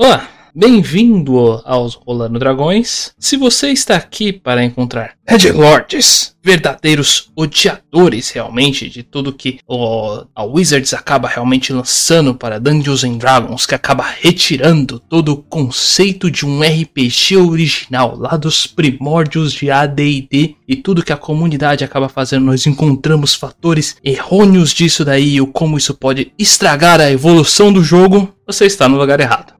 [0.00, 3.12] Olá, bem-vindo aos Rolando Dragões.
[3.18, 5.14] Se você está aqui para encontrar
[5.52, 13.02] Lords, verdadeiros odiadores realmente de tudo que o, a Wizards acaba realmente lançando para Dungeons
[13.02, 19.52] and Dragons, que acaba retirando todo o conceito de um RPG original lá dos primórdios
[19.52, 25.38] de AD&D e tudo que a comunidade acaba fazendo, nós encontramos fatores errôneos disso daí
[25.38, 29.57] e como isso pode estragar a evolução do jogo, você está no lugar errado.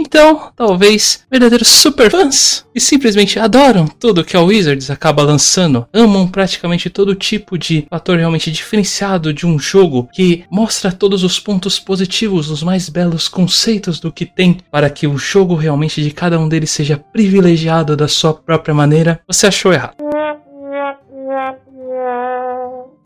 [0.00, 6.88] Então, talvez verdadeiros superfãs que simplesmente adoram tudo que a Wizards acaba lançando, amam praticamente
[6.88, 12.48] todo tipo de fator realmente diferenciado de um jogo que mostra todos os pontos positivos,
[12.48, 16.48] os mais belos conceitos do que tem para que o jogo realmente de cada um
[16.48, 19.96] deles seja privilegiado da sua própria maneira, você achou errado.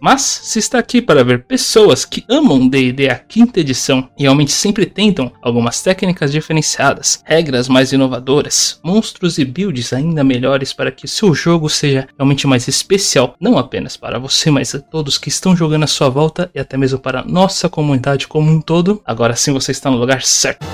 [0.02, 4.50] Mas se está aqui para ver pessoas que amam D&D a quinta edição e realmente
[4.50, 11.06] sempre tentam algumas técnicas diferenciadas, regras mais inovadoras, monstros e builds ainda melhores para que
[11.06, 15.54] seu jogo seja realmente mais especial, não apenas para você, mas a todos que estão
[15.54, 19.36] jogando à sua volta e até mesmo para a nossa comunidade como um todo, agora
[19.36, 20.66] sim você está no lugar certo.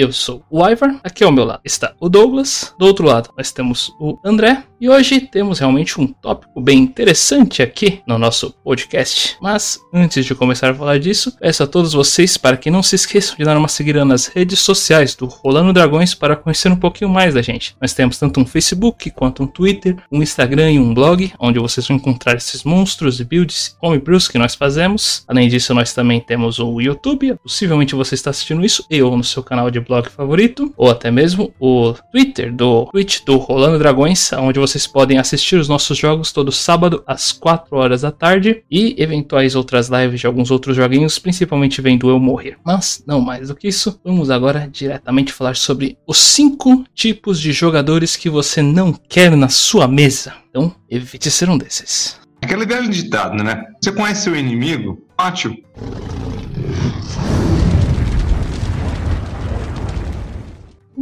[0.00, 3.52] Eu sou o Ivar, aqui ao meu lado está o Douglas, do outro lado nós
[3.52, 9.36] temos o André, e hoje temos realmente um tópico bem interessante aqui no nosso podcast.
[9.38, 12.94] Mas antes de começar a falar disso, peço a todos vocês para que não se
[12.94, 17.10] esqueçam de dar uma seguida nas redes sociais do Rolando Dragões para conhecer um pouquinho
[17.10, 17.76] mais da gente.
[17.78, 21.86] Nós temos tanto um Facebook quanto um Twitter, um Instagram e um blog, onde vocês
[21.86, 25.24] vão encontrar esses monstros e builds homebrews que nós fazemos.
[25.28, 29.42] Além disso, nós também temos o YouTube, possivelmente você está assistindo isso, eu no seu
[29.42, 34.60] canal de blog favorito, ou até mesmo o Twitter do Twitch do Rolando Dragões, onde
[34.60, 39.56] vocês podem assistir os nossos jogos todo sábado às 4 horas da tarde e eventuais
[39.56, 42.56] outras lives de alguns outros joguinhos, principalmente vendo eu morrer.
[42.64, 47.50] Mas não mais do que isso, vamos agora diretamente falar sobre os 5 tipos de
[47.50, 50.34] jogadores que você não quer na sua mesa.
[50.50, 52.20] Então, evite ser um desses.
[52.40, 53.64] Aquele velho ditado, né?
[53.82, 55.04] Você conhece seu inimigo?
[55.18, 55.56] Mate-o.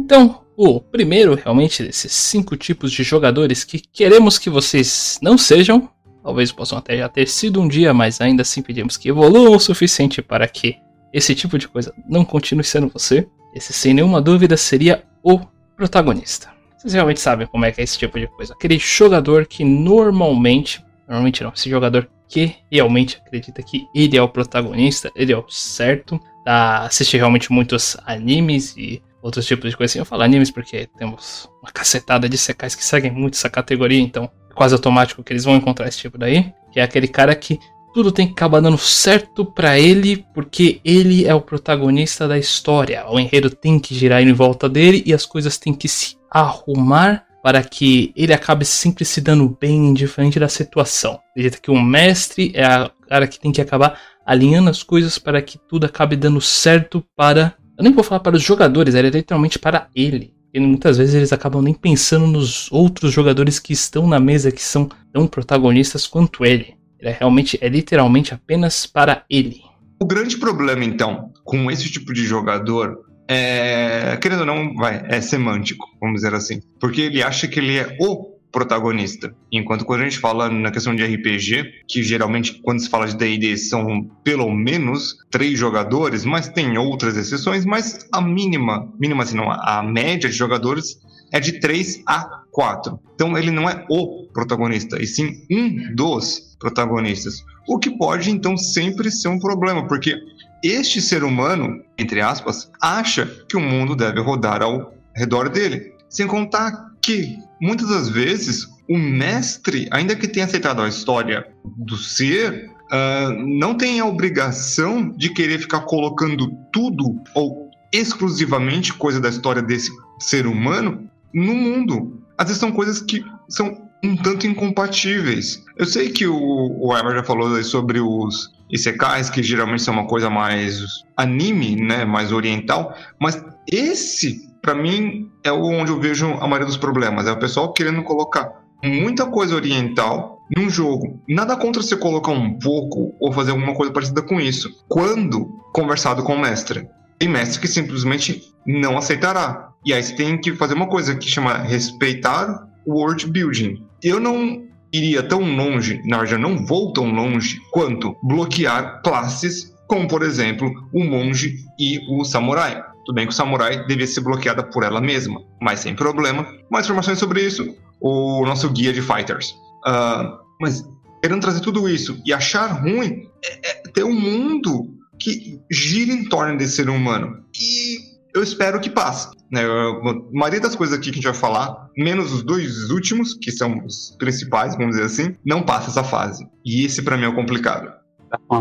[0.09, 5.87] Então, o primeiro realmente desses cinco tipos de jogadores que queremos que vocês não sejam,
[6.23, 9.59] talvez possam até já ter sido um dia, mas ainda assim pedimos que evoluam o
[9.59, 10.77] suficiente para que
[11.13, 13.27] esse tipo de coisa não continue sendo você.
[13.53, 15.41] Esse, sem nenhuma dúvida, seria o
[15.77, 16.49] protagonista.
[16.75, 18.55] Vocês realmente sabem como é que é esse tipo de coisa.
[18.55, 24.27] Aquele jogador que normalmente, normalmente não, esse jogador que realmente acredita que ele é o
[24.27, 29.91] protagonista, ele é o certo, tá, assiste realmente muitos animes e outros tipos de coisa
[29.91, 29.99] assim.
[29.99, 34.29] Eu falo animes porque temos uma cacetada de secais que seguem muito essa categoria, então
[34.49, 36.51] é quase automático que eles vão encontrar esse tipo daí.
[36.71, 37.59] Que é aquele cara que
[37.93, 43.05] tudo tem que acabar dando certo para ele, porque ele é o protagonista da história.
[43.09, 47.25] O enredo tem que girar em volta dele e as coisas têm que se arrumar
[47.41, 51.19] para que ele acabe sempre se dando bem, indiferente da situação.
[51.31, 55.41] Acredita que o mestre é o cara que tem que acabar alinhando as coisas para
[55.41, 59.57] que tudo acabe dando certo para eu nem vou falar para os jogadores, é literalmente
[59.57, 60.33] para ele.
[60.53, 64.61] E muitas vezes eles acabam nem pensando nos outros jogadores que estão na mesa que
[64.61, 66.75] são tão protagonistas quanto ele.
[66.99, 69.61] Ele é realmente, é literalmente apenas para ele.
[69.97, 72.97] O grande problema, então, com esse tipo de jogador
[73.31, 76.59] é, querendo ou não, vai, é semântico, vamos dizer assim.
[76.81, 79.33] Porque ele acha que ele é o protagonista.
[79.51, 83.15] Enquanto quando a gente fala na questão de RPG, que geralmente quando se fala de
[83.15, 89.37] D&D são pelo menos três jogadores, mas tem outras exceções, mas a mínima, mínima assim
[89.37, 90.99] não, a média de jogadores
[91.31, 92.99] é de 3 a 4.
[93.13, 97.43] Então ele não é o protagonista, e sim um dos protagonistas.
[97.67, 100.15] O que pode então sempre ser um problema, porque
[100.63, 105.93] este ser humano, entre aspas, acha que o mundo deve rodar ao redor dele.
[106.09, 111.47] Sem contar que muitas das vezes o mestre, ainda que tenha aceitado a história
[111.77, 119.19] do ser, uh, não tem a obrigação de querer ficar colocando tudo ou exclusivamente coisa
[119.19, 122.23] da história desse ser humano no mundo.
[122.37, 125.63] Às vezes são coisas que são um tanto incompatíveis.
[125.77, 130.07] Eu sei que o, o Ever já falou sobre os isekais, que geralmente são uma
[130.07, 136.47] coisa mais anime, né, mais oriental, mas esse para mim, é onde eu vejo a
[136.47, 137.27] maioria dos problemas.
[137.27, 141.21] É o pessoal querendo colocar muita coisa oriental num jogo.
[141.27, 144.69] Nada contra você colocar um pouco ou fazer alguma coisa parecida com isso.
[144.87, 146.87] Quando conversado com o mestre.
[147.17, 149.69] Tem mestre que simplesmente não aceitará.
[149.85, 153.83] E aí você tem que fazer uma coisa que chama respeitar o world building.
[154.03, 159.71] Eu não iria tão longe, na verdade, eu não vou tão longe quanto bloquear classes
[159.89, 162.81] como por exemplo o monge e o samurai.
[163.09, 166.47] Tudo bem que o samurai devia ser bloqueada por ela mesma, mas sem problema.
[166.69, 169.49] Mais informações sobre isso, o nosso guia de fighters.
[169.83, 170.87] Uh, mas
[171.19, 176.29] querendo trazer tudo isso e achar ruim é, é ter um mundo que gira em
[176.29, 177.43] torno desse ser humano.
[177.59, 177.97] E
[178.35, 179.35] eu espero que passe.
[179.51, 179.63] Né?
[179.65, 183.51] A maioria das coisas aqui que a gente vai falar, menos os dois últimos, que
[183.51, 186.47] são os principais, vamos dizer assim, não passa essa fase.
[186.63, 187.91] E esse para mim é o complicado.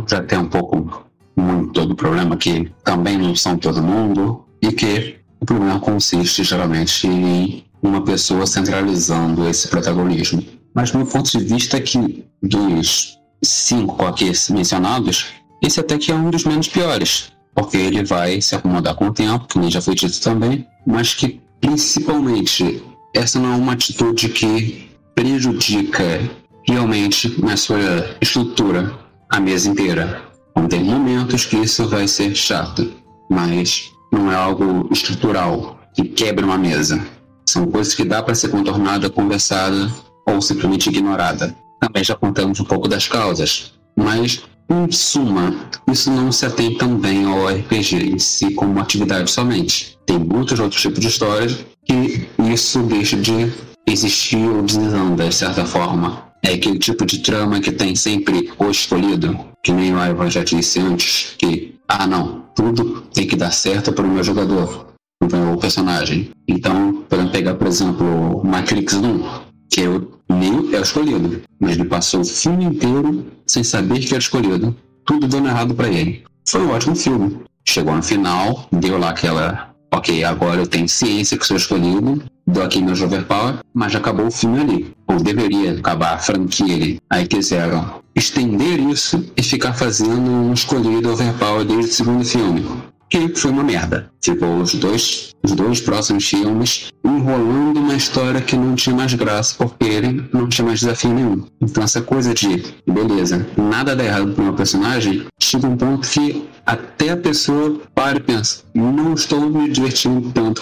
[0.08, 1.06] Já tem um pouco
[1.38, 7.06] muito do problema que também não são todo mundo e que o problema consiste geralmente
[7.06, 10.44] em uma pessoa centralizando esse protagonismo.
[10.74, 15.26] Mas do ponto de vista que dos cinco aqui mencionados,
[15.62, 19.12] esse até que é um dos menos piores, porque ele vai se acomodar com o
[19.12, 22.82] tempo, que já foi dito também, mas que principalmente
[23.14, 26.20] essa não é uma atitude que prejudica
[26.66, 28.92] realmente na sua estrutura
[29.28, 30.27] a mesa inteira.
[30.66, 32.92] Tem momentos que isso vai ser chato,
[33.30, 37.00] mas não é algo estrutural que quebra uma mesa.
[37.46, 39.90] São coisas que dá para ser contornada, conversada
[40.26, 41.54] ou simplesmente ignorada.
[41.80, 45.54] Também já contamos um pouco das causas, mas em suma,
[45.90, 49.98] isso não se atém também ao RPG em si como atividade somente.
[50.04, 53.50] Tem muitos outros tipos de histórias que isso deixa de
[53.86, 56.27] existir ou desanda de certa forma.
[56.42, 60.44] É aquele tipo de trama que tem sempre o escolhido, que nem o Ivan já
[60.44, 64.88] disse antes, que, ah não, tudo tem que dar certo para o meu jogador,
[65.18, 66.30] para o meu personagem.
[66.46, 69.22] Então, para pegar, por exemplo, Matrix 1,
[69.70, 74.14] que o Neo é o escolhido, mas ele passou o filme inteiro sem saber que
[74.14, 74.76] era escolhido.
[75.04, 76.22] Tudo dando errado para ele.
[76.46, 77.40] Foi um ótimo filme.
[77.66, 79.74] Chegou no final, deu lá aquela.
[79.92, 84.30] Ok, agora eu tenho ciência que sou escolhido, dou aqui meu overpower, mas acabou o
[84.30, 84.94] filme ali.
[85.06, 87.00] Ou deveria acabar a franquia ali.
[87.08, 92.66] Aí quiseram estender isso e ficar fazendo um escolhido overpower desde o segundo filme
[93.08, 94.10] que foi uma merda.
[94.20, 99.54] Tipo, os dois, os dois próximos filmes enrolando uma história que não tinha mais graça,
[99.56, 101.44] porque ele não tinha mais desafio nenhum.
[101.60, 106.46] Então essa coisa de, beleza, nada dá errado pro meu personagem, chega um ponto que
[106.66, 110.60] até a pessoa para e pensa, não estou me divertindo tanto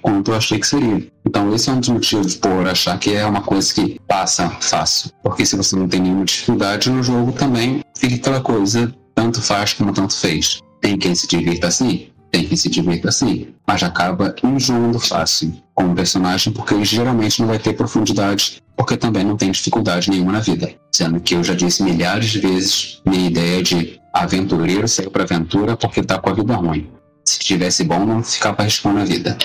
[0.00, 1.04] quanto eu achei que seria.
[1.26, 5.10] Então esse é um dos motivos por achar que é uma coisa que passa fácil.
[5.22, 9.72] Porque se você não tem nenhuma dificuldade no jogo também, fica aquela coisa, tanto faz
[9.72, 10.60] como tanto fez.
[10.80, 12.08] Tem quem se divirta assim?
[12.30, 13.48] Tem quem se divirta assim.
[13.66, 18.96] Mas acaba enjoando fácil com o personagem, porque ele geralmente não vai ter profundidade, porque
[18.96, 20.72] também não tem dificuldade nenhuma na vida.
[20.92, 25.76] Sendo que eu já disse milhares de vezes minha ideia de aventureiro sair pra aventura
[25.76, 26.90] porque tá com a vida ruim.
[27.24, 29.36] Se tivesse bom, não ficava arriscando a vida.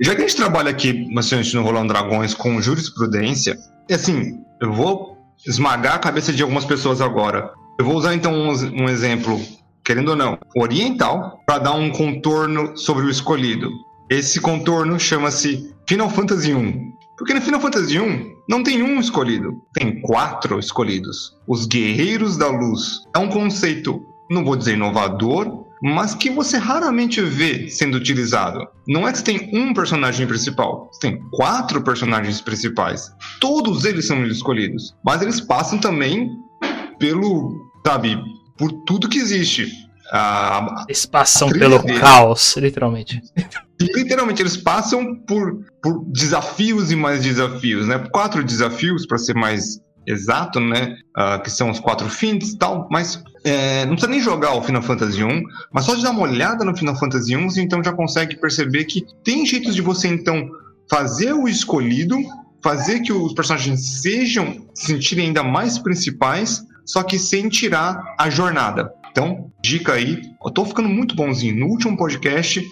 [0.00, 3.56] Já que a gente trabalha aqui, bastante no Rolando Dragões, com jurisprudência,
[3.90, 7.50] assim, eu vou esmagar a cabeça de algumas pessoas agora.
[7.78, 9.40] Eu vou usar então um, um exemplo
[9.88, 13.70] querendo ou não, oriental, para dar um contorno sobre o escolhido.
[14.10, 16.92] Esse contorno chama-se Final Fantasy I.
[17.16, 21.38] Porque no Final Fantasy I não tem um escolhido, tem quatro escolhidos.
[21.48, 23.00] Os Guerreiros da Luz.
[23.16, 28.68] É um conceito, não vou dizer inovador, mas que você raramente vê sendo utilizado.
[28.86, 33.10] Não é que você tem um personagem principal, você tem quatro personagens principais.
[33.40, 36.36] Todos eles são escolhidos, mas eles passam também
[36.98, 38.18] pelo, sabe,
[38.58, 39.72] por tudo que existe.
[40.10, 43.22] A, eles passam pelo deles, caos, literalmente.
[43.78, 47.98] Literalmente, eles passam por, por desafios e mais desafios, né?
[48.10, 50.96] Quatro desafios, para ser mais exato, né?
[51.16, 54.62] Uh, que são os quatro fins e tal, mas é, não precisa nem jogar o
[54.62, 57.84] Final Fantasy 1, mas só de dar uma olhada no Final Fantasy 1, você então
[57.84, 60.48] já consegue perceber que tem jeitos de você então
[60.90, 62.16] fazer o escolhido,
[62.62, 68.90] fazer que os personagens sejam sentirem ainda mais principais, só que sem tirar a jornada.
[69.10, 71.54] Então, dica aí, eu tô ficando muito bonzinho.
[71.54, 72.64] No último podcast,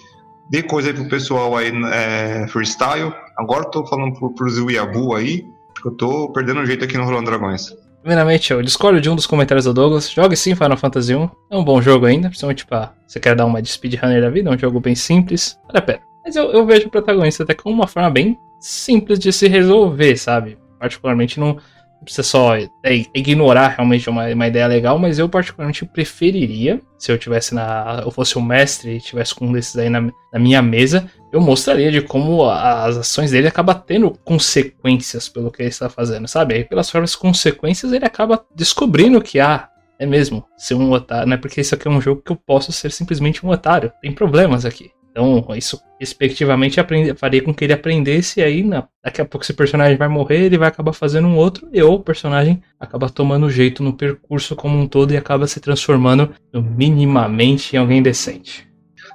[0.50, 3.12] dei coisa aí pro pessoal aí é, freestyle.
[3.36, 5.44] Agora tô falando pro, pro Zuiabu aí,
[5.74, 7.74] porque eu tô perdendo o jeito aqui no Rolando Dragões.
[8.00, 10.10] Primeiramente, eu discordo de um dos comentários do Douglas.
[10.10, 11.28] Jogue sim Final Fantasy 1.
[11.50, 14.48] É um bom jogo ainda, principalmente pra você quer dar uma de speedrunner da vida,
[14.48, 15.58] é um jogo bem simples.
[15.66, 16.00] Vale a pena.
[16.24, 20.16] Mas eu, eu vejo o protagonista até como uma forma bem simples de se resolver,
[20.16, 20.56] sabe?
[20.78, 21.58] Particularmente não
[22.04, 22.68] precisa só é,
[23.14, 28.02] ignorar realmente uma, uma ideia legal, mas eu particularmente preferiria, se eu tivesse na.
[28.04, 30.00] eu fosse o mestre e tivesse com um desses aí na,
[30.32, 35.62] na minha mesa, eu mostraria de como as ações dele acabam tendo consequências pelo que
[35.62, 36.54] ele está fazendo, sabe?
[36.54, 41.34] Aí pelas próprias consequências ele acaba descobrindo que, ah, é mesmo, ser um otário, não
[41.34, 44.12] é porque isso aqui é um jogo que eu posso ser simplesmente um otário, tem
[44.12, 44.90] problemas aqui.
[45.16, 49.46] Então, isso respectivamente aprende, faria com que ele aprendesse e aí na, daqui a pouco
[49.46, 53.08] esse personagem vai morrer, ele vai acabar fazendo um outro e ou o personagem acaba
[53.08, 58.68] tomando jeito no percurso como um todo e acaba se transformando minimamente em alguém decente.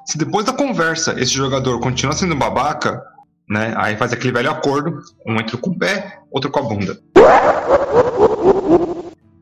[0.08, 3.00] Se depois da conversa esse jogador continua sendo babaca,
[3.48, 3.75] né?
[3.77, 6.98] Aí faz aquele velho acordo, um entra com o pé, outro com a bunda.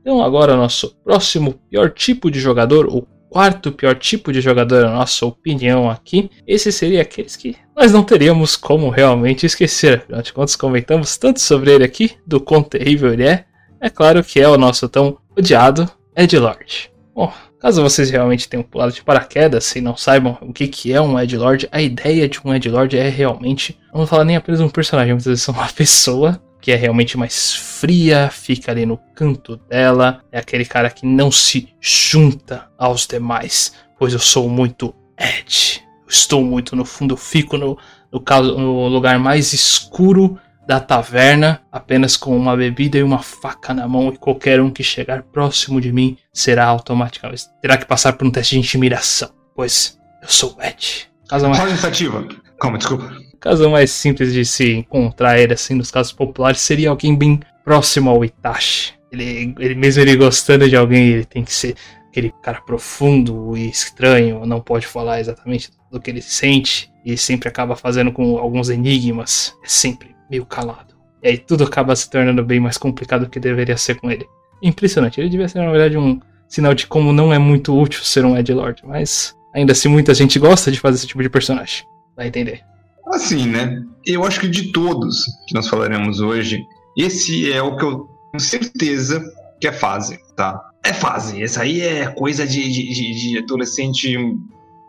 [0.02, 4.94] Então agora nosso próximo pior tipo de jogador, o quarto pior tipo de jogador, na
[4.94, 10.00] nossa opinião aqui, esse seria aqueles que nós não teríamos como realmente esquecer.
[10.00, 13.46] Afinal de contas, comentamos tanto sobre ele aqui, do quão terrível ele é.
[13.80, 16.92] É claro que é o nosso tão odiado Edgelord.
[17.16, 21.00] Bom, caso vocês realmente tenham pulado de paraquedas e não saibam o que, que é
[21.00, 24.70] um Edgelord, a ideia de um Edgelord é realmente, não vou falar nem apenas um
[24.70, 30.22] personagem, mas vezes uma pessoa que é realmente mais fria, fica ali no canto dela,
[30.32, 35.84] é aquele cara que não se junta aos demais, pois eu sou muito Ed.
[36.08, 37.78] estou muito no fundo, fico no,
[38.12, 43.88] no, no lugar mais escuro da taverna, apenas com uma bebida e uma faca na
[43.88, 47.46] mão, e qualquer um que chegar próximo de mim será automaticamente.
[47.60, 51.10] terá que passar por um teste de intimidação, pois eu sou Ed.
[51.28, 51.60] Caso mais...
[51.60, 52.28] Qual iniciativa?
[52.60, 53.29] Calma, desculpa.
[53.40, 58.10] Caso mais simples de se encontrar ele assim nos casos populares seria alguém bem próximo
[58.10, 58.94] ao Itachi.
[59.12, 61.76] Ele, ele mesmo ele gostando de alguém, ele tem que ser
[62.10, 67.48] aquele cara profundo e estranho, não pode falar exatamente do que ele sente e sempre
[67.48, 70.96] acaba fazendo com alguns enigmas, é sempre meio calado.
[71.24, 74.28] E aí tudo acaba se tornando bem mais complicado do que deveria ser com ele.
[74.62, 78.26] Impressionante, ele devia ser na verdade um sinal de como não é muito útil ser
[78.26, 81.86] um Edgelord, mas ainda assim muita gente gosta de fazer esse tipo de personagem.
[82.16, 82.69] Vai entender.
[83.12, 83.82] Assim, né?
[84.06, 86.64] Eu acho que de todos que nós falaremos hoje,
[86.98, 89.24] esse é o que eu tenho certeza
[89.60, 90.62] que é fase, tá?
[90.84, 91.44] É fase.
[91.44, 94.16] Essa aí é coisa de, de, de adolescente,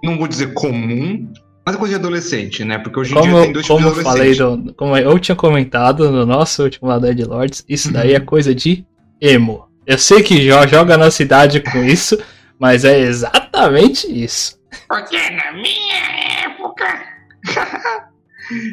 [0.04, 1.28] não vou dizer comum,
[1.64, 2.78] mas é coisa de adolescente, né?
[2.78, 4.02] Porque hoje em como, dia tem dois tipos de.
[4.02, 8.20] Falei do, como eu tinha comentado no nosso último lado Ed Lords, isso daí é
[8.20, 8.84] coisa de
[9.20, 9.66] emo.
[9.86, 12.18] Eu sei que joga na cidade com isso,
[12.58, 14.58] mas é exatamente isso.
[14.88, 16.86] Porque na minha época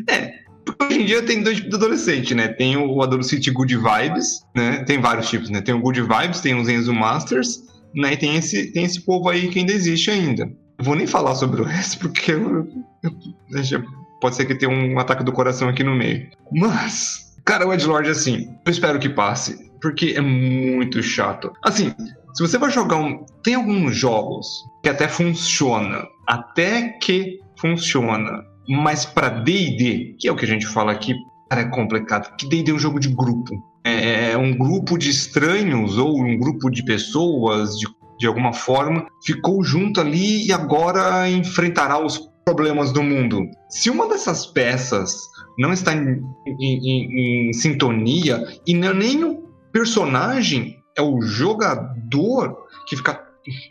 [0.09, 0.33] é,
[0.81, 2.47] hoje em dia tem dois tipos de adolescente, né?
[2.47, 4.83] Tem o adolescente good vibes, né?
[4.83, 5.61] Tem vários tipos, né?
[5.61, 7.63] Tem o good vibes, tem os Enzo Masters,
[7.95, 8.13] né?
[8.13, 10.49] E tem esse, tem esse povo aí que ainda existe ainda.
[10.79, 12.67] vou nem falar sobre o resto, porque eu,
[13.03, 13.83] eu,
[14.21, 16.29] pode ser que tenha um ataque do coração aqui no meio.
[16.51, 21.51] Mas, cara, o Edgelord, assim, eu espero que passe, porque é muito chato.
[21.63, 21.93] Assim,
[22.33, 23.25] se você vai jogar um.
[23.43, 24.47] Tem alguns jogos
[24.83, 26.05] que até funciona.
[26.27, 28.43] Até que funciona.
[28.67, 31.13] Mas para D&D, que é o que a gente fala aqui,
[31.49, 32.35] cara, é complicado.
[32.35, 33.53] Que D&D é um jogo de grupo.
[33.83, 37.87] É, é um grupo de estranhos ou um grupo de pessoas, de,
[38.19, 43.41] de alguma forma, ficou junto ali e agora enfrentará os problemas do mundo.
[43.69, 45.17] Se uma dessas peças
[45.57, 52.57] não está em, em, em, em sintonia e não, nem o personagem é o jogador
[52.87, 53.21] que fica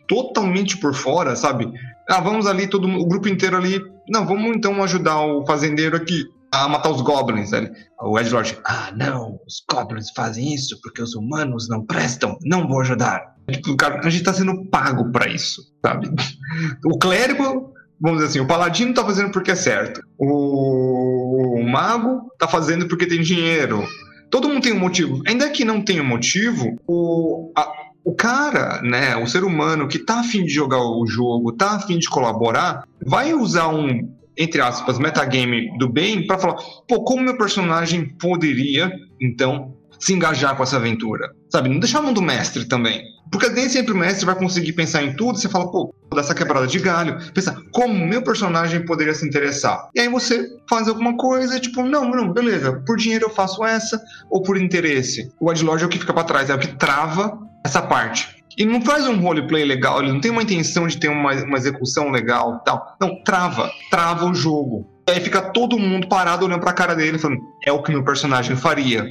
[0.06, 1.70] totalmente por fora, sabe?
[2.08, 3.80] Ah, vamos ali, todo o grupo inteiro ali.
[4.08, 7.50] Não, vamos então ajudar o fazendeiro aqui a matar os goblins.
[7.50, 7.70] Sabe?
[8.00, 8.30] O Ed
[8.64, 13.34] ah, não, os goblins fazem isso porque os humanos não prestam, não vou ajudar.
[13.50, 16.08] Tipo, cara, a gente tá sendo pago para isso, sabe?
[16.84, 20.00] O clérigo, vamos dizer assim, o paladino tá fazendo porque é certo.
[20.18, 23.84] O, o mago tá fazendo porque tem dinheiro.
[24.30, 25.22] Todo mundo tem um motivo.
[25.26, 27.70] Ainda que não tenha motivo, o, a,
[28.06, 31.98] o cara, né, o ser humano que tá afim de jogar o jogo, tá afim
[31.98, 36.54] de colaborar, vai usar um, entre aspas, metagame do bem para falar,
[36.86, 41.34] pô, como meu personagem poderia, então, se engajar com essa aventura?
[41.50, 43.02] Sabe, não deixar a mão do mestre também.
[43.28, 46.20] Porque nem sempre o mestre vai conseguir pensar em tudo, você fala, pô, vou dar
[46.20, 49.88] essa quebrada de galho, pensa, como meu personagem poderia se interessar?
[49.96, 54.00] E aí você faz alguma coisa, tipo, não, não, beleza, por dinheiro eu faço essa,
[54.30, 55.28] ou por interesse.
[55.40, 58.36] O Adlord é o que fica para trás, é o que trava essa parte.
[58.56, 61.58] Ele não faz um roleplay legal, ele não tem uma intenção de ter uma, uma
[61.58, 62.96] execução legal tal.
[62.98, 64.88] Não, trava, trava o jogo.
[65.06, 68.02] E aí fica todo mundo parado olhando pra cara dele falando, é o que meu
[68.02, 69.06] personagem faria.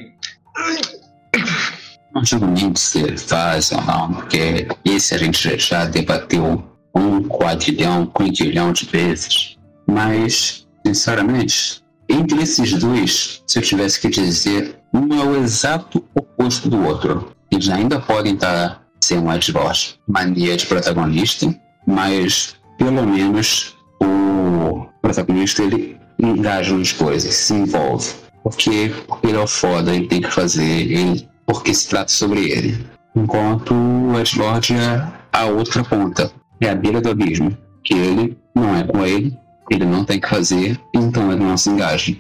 [2.13, 6.63] Não digo nem se ele faz ou não, porque esse a gente já debateu
[6.95, 9.57] um quadrilhão, quintilhão de vezes.
[9.85, 16.69] Mas, sinceramente, entre esses dois, se eu tivesse que dizer, um é o exato oposto
[16.69, 21.53] do outro eles ainda podem estar ser um advogado, mania de protagonista,
[21.85, 28.13] mas pelo menos o protagonista ele engaja nas coisas, se envolve.
[28.43, 32.49] Porque, porque ele é o foda, ele tem que fazer, ele, porque se trata sobre
[32.49, 32.85] ele.
[33.15, 38.75] Enquanto o Edgelord é a outra ponta, é a beira do abismo, que ele não
[38.75, 39.37] é com ele,
[39.69, 42.15] ele não tem que fazer, então ele não se engaja.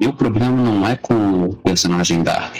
[0.00, 2.54] Meu problema não é com o personagem Dark,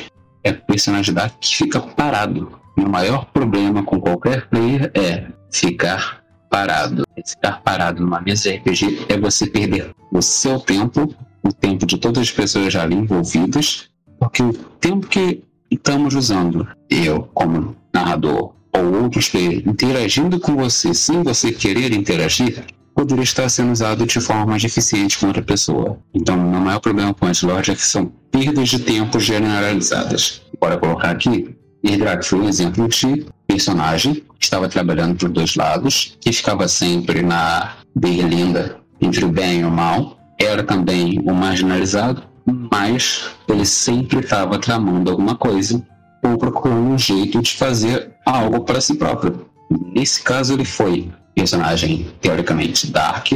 [0.45, 2.61] é o personagem que fica parado.
[2.77, 7.05] Meu maior problema com qualquer player é ficar parado.
[7.27, 11.97] Ficar parado numa mesa de RPG é você perder o seu tempo, o tempo de
[11.97, 19.03] todas as pessoas ali envolvidas, porque o tempo que estamos usando, eu como narrador ou
[19.03, 24.47] outros players interagindo com você sem você querer interagir, poderia estar sendo usado de forma
[24.47, 25.99] mais eficiente com outra pessoa.
[26.15, 30.43] Então, o meu maior problema com Edgelord é que são perdas de tempo generalizadas.
[30.61, 36.17] Bora colocar aqui, Herdrak foi um exemplo de personagem que estava trabalhando por dois lados,
[36.21, 42.23] que ficava sempre na berlinda entre o bem e o mal, era também o marginalizado,
[42.47, 45.85] mas ele sempre estava tramando alguma coisa
[46.23, 49.47] ou procurando um jeito de fazer algo para si próprio.
[49.95, 53.33] Nesse caso, ele foi personagem teoricamente dark,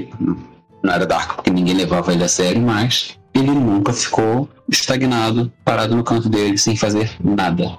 [0.82, 5.94] não era dark porque ninguém levava ele a sério, mas ele nunca ficou estagnado, parado
[5.94, 7.78] no canto dele sem fazer nada.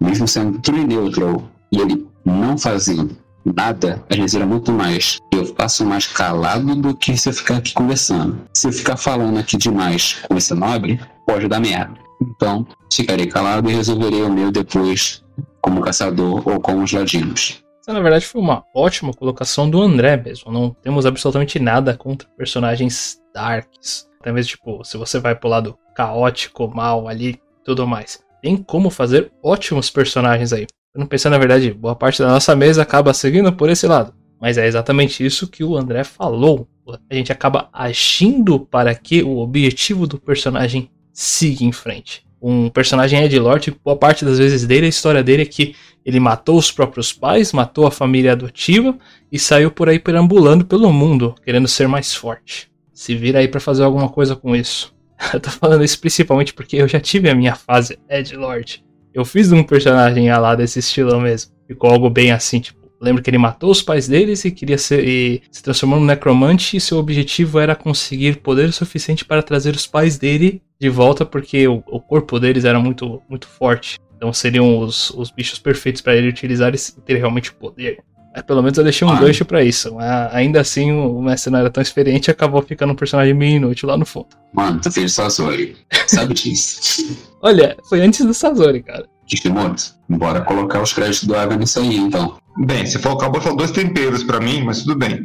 [0.00, 1.42] Mesmo sendo true neutral
[1.72, 5.18] e ele não fazendo nada, às vezes era muito mais.
[5.32, 8.38] Eu passo mais calado do que se eu ficar aqui conversando.
[8.54, 11.94] Se eu ficar falando aqui demais com esse nobre, pode dar merda.
[12.22, 15.22] Então, ficarei calado e resolverei o meu depois
[15.60, 17.62] como caçador ou com os ladinos.
[17.86, 20.50] Essa, na verdade, foi uma ótima colocação do André mesmo.
[20.50, 24.08] Não temos absolutamente nada contra personagens darks.
[24.20, 28.20] Até mesmo, tipo, se você vai pro lado caótico, mal ali, tudo mais.
[28.42, 30.66] Tem como fazer ótimos personagens aí.
[30.92, 34.12] Eu não pensei, na verdade, boa parte da nossa mesa acaba seguindo por esse lado.
[34.40, 36.68] Mas é exatamente isso que o André falou.
[37.08, 43.24] A gente acaba agindo para que o objetivo do personagem siga em frente um personagem
[43.24, 45.74] Ed Lord, boa parte das vezes dele, a história dele é que
[46.04, 48.96] ele matou os próprios pais, matou a família adotiva
[49.32, 52.70] e saiu por aí perambulando pelo mundo, querendo ser mais forte.
[52.92, 54.94] Se vira aí para fazer alguma coisa com isso.
[55.34, 58.84] Eu tô falando isso principalmente porque eu já tive a minha fase Ed Lord.
[59.12, 61.50] Eu fiz um personagem lá desse estilo mesmo.
[61.66, 65.06] Ficou algo bem assim, tipo, lembro que ele matou os pais deles e queria ser
[65.06, 69.86] e se transformou num necromante e seu objetivo era conseguir poder suficiente para trazer os
[69.86, 73.98] pais dele de volta porque o, o corpo deles era muito, muito forte.
[74.16, 77.98] Então seriam os, os bichos perfeitos para ele utilizar e ter realmente poder.
[78.34, 79.18] Mas pelo menos eu deixei um ah.
[79.18, 79.94] gancho para isso.
[79.94, 83.56] Mas ainda assim, o mestre não era tão experiente e acabou ficando um personagem meio
[83.56, 84.28] inútil lá no fundo.
[84.52, 85.76] Mano, fez Sazori.
[86.06, 87.16] Sabe disso?
[87.40, 89.06] Olha, foi antes do Sazori, cara.
[89.26, 92.36] Kishimoto, bora colocar os créditos do Eva nisso aí, então.
[92.58, 95.22] Bem, você falou, acabou de falar dois temperos para mim, mas tudo bem.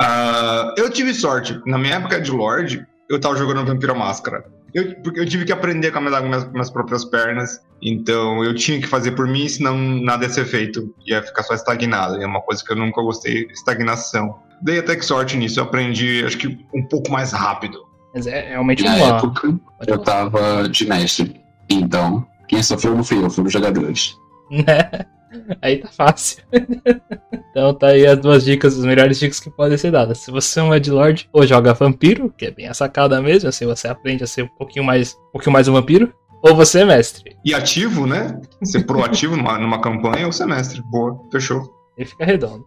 [0.00, 1.60] Uh, eu tive sorte.
[1.66, 4.44] Na minha época de Lorde, eu tava jogando Vampiro Máscara.
[4.72, 7.60] Eu, porque eu tive que aprender a caminhar com minhas, minhas próprias pernas.
[7.82, 10.94] Então eu tinha que fazer por mim, senão nada ia ser feito.
[11.06, 12.18] Ia ficar só estagnado.
[12.18, 14.36] E é uma coisa que eu nunca gostei, estagnação.
[14.62, 15.58] Dei até que sorte nisso.
[15.58, 17.78] Eu aprendi, acho que um pouco mais rápido.
[18.14, 19.16] Mas é realmente Na uma...
[19.16, 21.40] época, eu tava de mestre.
[21.68, 24.16] Então, quem sofreu não fui eu, foram os jogadores.
[25.60, 26.42] Aí tá fácil.
[27.50, 30.18] então tá aí as duas dicas, as melhores dicas que podem ser dadas.
[30.18, 33.66] Se você é um Edlord ou joga vampiro, que é bem a sacada mesmo, assim
[33.66, 36.12] você aprende a ser um pouquinho mais, um pouquinho mais um vampiro,
[36.42, 37.36] ou você é mestre.
[37.44, 38.40] E ativo, né?
[38.62, 40.80] Ser proativo numa, numa campanha ou ser mestre.
[40.82, 41.62] Boa, fechou.
[41.96, 42.64] E fica redondo.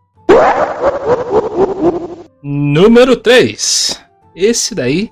[2.43, 4.03] Número 3.
[4.35, 5.09] Esse daí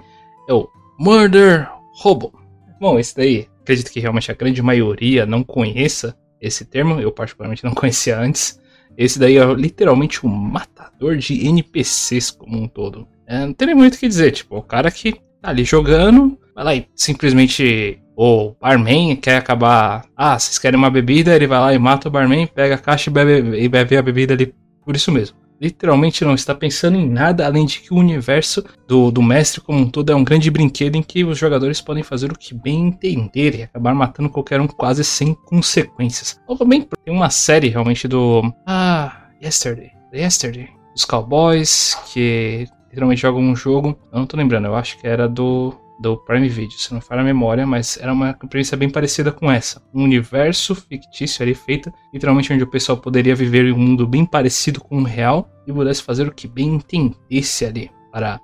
[0.48, 0.68] é o
[1.00, 1.70] Murder
[2.02, 2.34] Robo.
[2.82, 7.64] Bom, esse daí, acredito que realmente a grande maioria não conheça esse termo, eu particularmente
[7.64, 8.60] não conhecia antes.
[8.98, 13.08] Esse daí é literalmente um matador de NPCs como um todo.
[13.26, 16.64] É, não tem muito o que dizer, tipo, o cara que tá ali jogando, vai
[16.64, 20.06] lá e simplesmente o barman quer acabar.
[20.18, 21.36] Ah, vocês querem uma bebida?
[21.36, 24.02] Ele vai lá e mata o barman, pega a caixa e bebe, e bebe a
[24.02, 27.98] bebida ali por isso mesmo literalmente não está pensando em nada além de que o
[27.98, 31.82] universo do, do mestre como um todo é um grande brinquedo em que os jogadores
[31.82, 36.40] podem fazer o que bem entender e acabar matando qualquer um quase sem consequências.
[36.48, 38.54] Ou também tem uma série realmente do.
[38.66, 39.92] Ah, Yesterday.
[40.14, 40.70] Yesterday.
[40.94, 43.98] Dos Cowboys, que literalmente jogam um jogo.
[44.12, 47.22] Eu não tô lembrando, eu acho que era do do Prime Video, se não falha
[47.22, 49.82] a memória, mas era uma premissa bem parecida com essa.
[49.94, 54.26] Um universo fictício ali feito, literalmente onde o pessoal poderia viver em um mundo bem
[54.26, 58.40] parecido com o real e pudesse fazer o que bem entendesse ali para...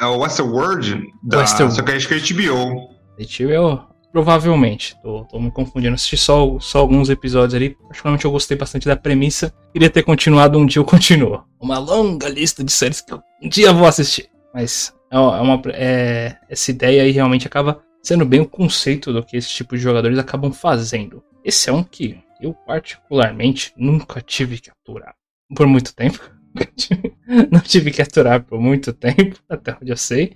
[0.00, 1.38] É o Westworld, da...
[1.38, 1.74] Westworld.
[1.76, 2.90] só que acho que é HBO.
[3.16, 4.96] HBO, provavelmente.
[5.02, 5.94] Tô, tô, me confundindo.
[5.94, 7.70] Assisti só, só alguns episódios ali.
[7.70, 9.54] Particularmente eu gostei bastante da premissa.
[9.72, 11.44] Queria ter continuado, um dia eu continuo.
[11.60, 14.28] Uma longa lista de séries que eu um dia vou assistir.
[14.54, 19.36] Mas é uma, é, essa ideia aí realmente acaba sendo bem o conceito do que
[19.36, 21.22] esse tipo de jogadores acabam fazendo.
[21.44, 25.14] Esse é um que eu particularmente nunca tive que aturar
[25.54, 26.18] por muito tempo.
[27.50, 30.32] não tive que aturar por muito tempo, até onde eu sei.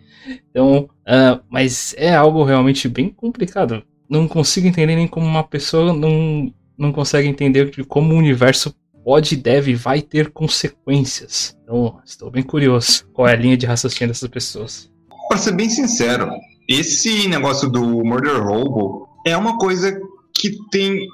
[0.50, 3.82] Então, uh, mas é algo realmente bem complicado.
[4.08, 8.74] Não consigo entender nem como uma pessoa não, não consegue entender de como o universo
[9.06, 11.56] pode, deve e vai ter consequências.
[11.62, 14.90] Então, estou bem curioso qual é a linha de raciocínio dessas pessoas.
[15.28, 16.28] Para ser bem sincero,
[16.68, 19.96] esse negócio do Murder Robo é uma coisa
[20.36, 21.06] que tem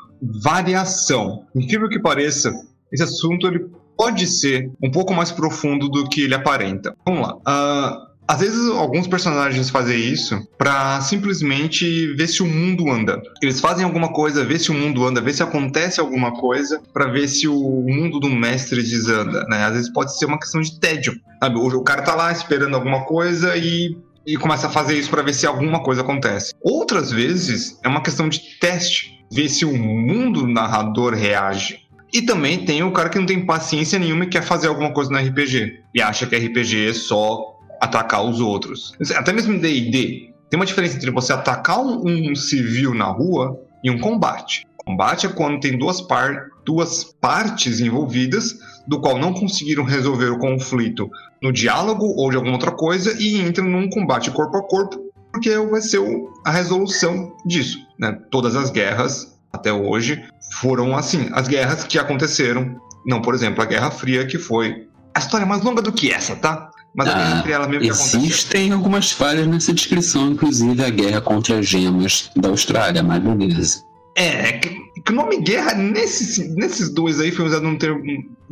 [0.42, 1.44] variação.
[1.54, 2.50] Incrível que pareça,
[2.90, 6.96] esse assunto ele pode ser um pouco mais profundo do que ele aparenta.
[7.04, 7.34] Vamos lá.
[7.36, 13.20] Uh, às vezes, alguns personagens fazem isso para simplesmente ver se o mundo anda.
[13.42, 17.12] Eles fazem alguma coisa, ver se o mundo anda, ver se acontece alguma coisa, para
[17.12, 19.66] ver se o mundo do mestre desanda, né?
[19.66, 21.14] Às vezes pode ser uma questão de tédio.
[21.42, 21.58] Sabe?
[21.58, 23.94] O cara tá lá esperando alguma coisa e
[24.26, 26.54] e começa a fazer isso para ver se alguma coisa acontece.
[26.62, 31.80] Outras vezes é uma questão de teste, ver se o mundo narrador reage.
[32.12, 35.10] E também tem o cara que não tem paciência nenhuma e quer fazer alguma coisa
[35.10, 37.51] no RPG e acha que RPG é só
[37.82, 38.94] atacar os outros.
[39.16, 43.90] Até mesmo em D&D, tem uma diferença entre você atacar um, civil na rua e
[43.90, 44.64] um combate.
[44.76, 50.38] Combate é quando tem duas, par duas partes envolvidas, do qual não conseguiram resolver o
[50.38, 51.10] conflito
[51.42, 55.56] no diálogo ou de alguma outra coisa e entram num combate corpo a corpo, porque
[55.58, 56.00] vai ser
[56.44, 57.78] a resolução disso.
[57.98, 58.16] Né?
[58.30, 60.24] Todas as guerras até hoje
[60.60, 61.30] foram assim.
[61.32, 65.62] As guerras que aconteceram, não, por exemplo, a Guerra Fria, que foi a história mais
[65.62, 66.70] longa do que essa, tá?
[66.94, 71.66] Mas ah, entre ela mesmo Existem algumas falhas nessa descrição, inclusive a guerra contra as
[71.66, 73.84] gemas da Austrália, mas beleza.
[74.14, 74.68] É, é, que,
[75.00, 78.02] que o nome guerra nesses, nesses dois aí foi usado num termo,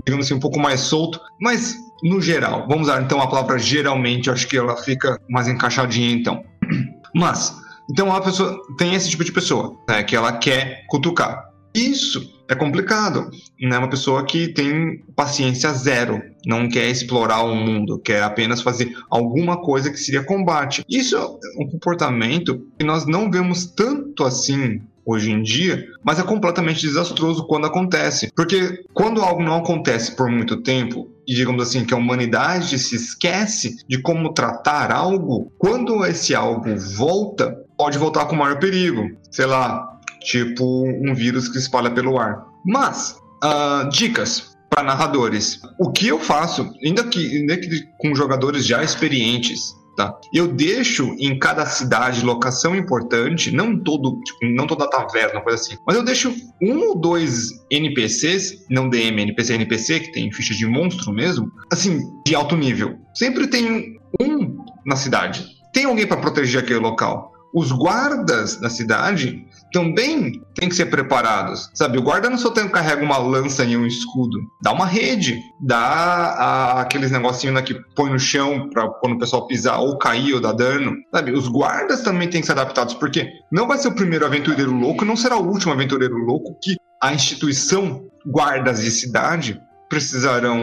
[0.05, 4.31] digamos assim, um pouco mais solto, mas no geral, vamos usar então a palavra geralmente,
[4.31, 6.43] acho que ela fica mais encaixadinha então.
[7.15, 7.55] Mas,
[7.91, 11.51] então a pessoa tem esse tipo de pessoa, né, que ela quer cutucar.
[11.75, 13.31] Isso é complicado.
[13.61, 13.79] Né?
[13.79, 19.63] Uma pessoa que tem paciência zero, não quer explorar o mundo, quer apenas fazer alguma
[19.63, 20.85] coisa que seria combate.
[20.89, 26.23] Isso é um comportamento que nós não vemos tanto assim hoje em dia, mas é
[26.23, 28.31] completamente desastroso quando acontece.
[28.35, 32.97] Porque quando algo não acontece por muito tempo, e digamos assim, que a humanidade se
[32.97, 39.09] esquece de como tratar algo, quando esse algo volta, pode voltar com maior perigo.
[39.31, 39.90] Sei lá,
[40.21, 42.45] tipo um vírus que espalha pelo ar.
[42.65, 45.61] Mas, uh, dicas para narradores.
[45.79, 50.17] O que eu faço, ainda que, ainda que com jogadores já experientes, tá?
[50.33, 55.77] Eu deixo em cada cidade, locação importante, não todo, tipo, não toda taverna, coisa assim,
[55.85, 60.67] mas eu deixo um ou dois NPCs, não DM, NPC, NPC, que tem ficha de
[60.67, 62.97] monstro mesmo, assim, de alto nível.
[63.13, 64.57] Sempre tem um
[64.87, 65.45] na cidade.
[65.73, 67.33] Tem alguém para proteger aquele local.
[67.53, 71.71] Os guardas da cidade também tem que ser preparados.
[71.75, 75.41] Sabe, o guarda não só tem, carrega uma lança e um escudo, dá uma rede,
[75.61, 80.35] dá a, aqueles negocinhos que põe no chão para quando o pessoal pisar ou cair
[80.35, 80.97] ou dar dano.
[81.15, 84.73] Sabe, os guardas também têm que ser adaptados, porque não vai ser o primeiro aventureiro
[84.73, 90.63] louco, não será o último aventureiro louco que a instituição guardas de cidade precisarão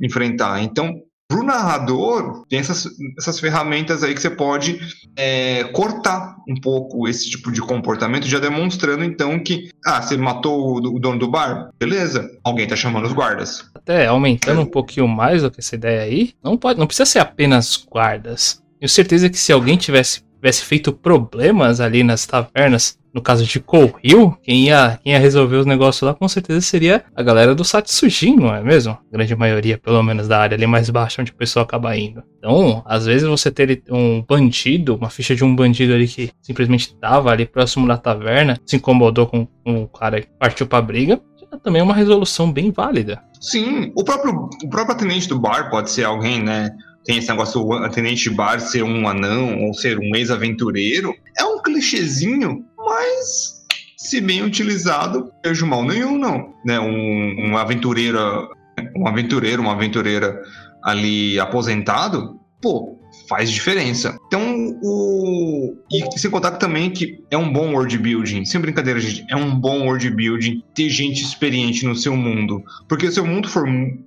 [0.00, 0.62] enfrentar.
[0.62, 0.94] Então,
[1.32, 2.86] para o narrador, tem essas,
[3.18, 4.78] essas ferramentas aí que você pode
[5.16, 10.74] é, cortar um pouco esse tipo de comportamento, já demonstrando então que, ah, você matou
[10.74, 11.70] o, o dono do bar?
[11.78, 13.64] Beleza, alguém tá chamando os guardas.
[13.74, 17.20] Até aumentando um pouquinho mais do que essa ideia aí, não, pode, não precisa ser
[17.20, 18.62] apenas guardas.
[18.78, 23.62] Tenho certeza que se alguém tivesse, tivesse feito problemas ali nas tavernas, no caso de
[24.02, 27.62] Hill, quem ia, quem ia resolver os negócios lá com certeza seria a galera do
[27.62, 28.92] Satsujin, não é mesmo?
[28.92, 32.24] A grande maioria, pelo menos, da área ali mais baixa onde o pessoal acaba indo.
[32.38, 36.96] Então, às vezes você ter um bandido, uma ficha de um bandido ali que simplesmente
[36.96, 41.20] tava ali próximo da taverna, se incomodou com, com o cara que partiu pra briga,
[41.52, 43.22] é também uma resolução bem válida.
[43.38, 46.70] Sim, o próprio, o próprio atendente do bar pode ser alguém, né?
[47.04, 51.14] Tem esse negócio do atendente bar ser um anão ou ser um ex-aventureiro.
[51.38, 53.64] É um clichêzinho mas
[53.96, 56.54] se bem utilizado, vejo mal nenhum, não.
[56.64, 56.78] Né?
[56.80, 58.20] Um, um aventureira,
[58.96, 60.42] um aventureiro, uma aventureira
[60.82, 64.18] ali aposentado, pô, faz diferença.
[64.26, 65.76] Então, o.
[65.90, 68.44] E sem contar também que é um bom world building.
[68.44, 69.24] Sem brincadeira, gente.
[69.30, 72.62] É um bom world building ter gente experiente no seu mundo.
[72.88, 73.66] Porque se o mundo for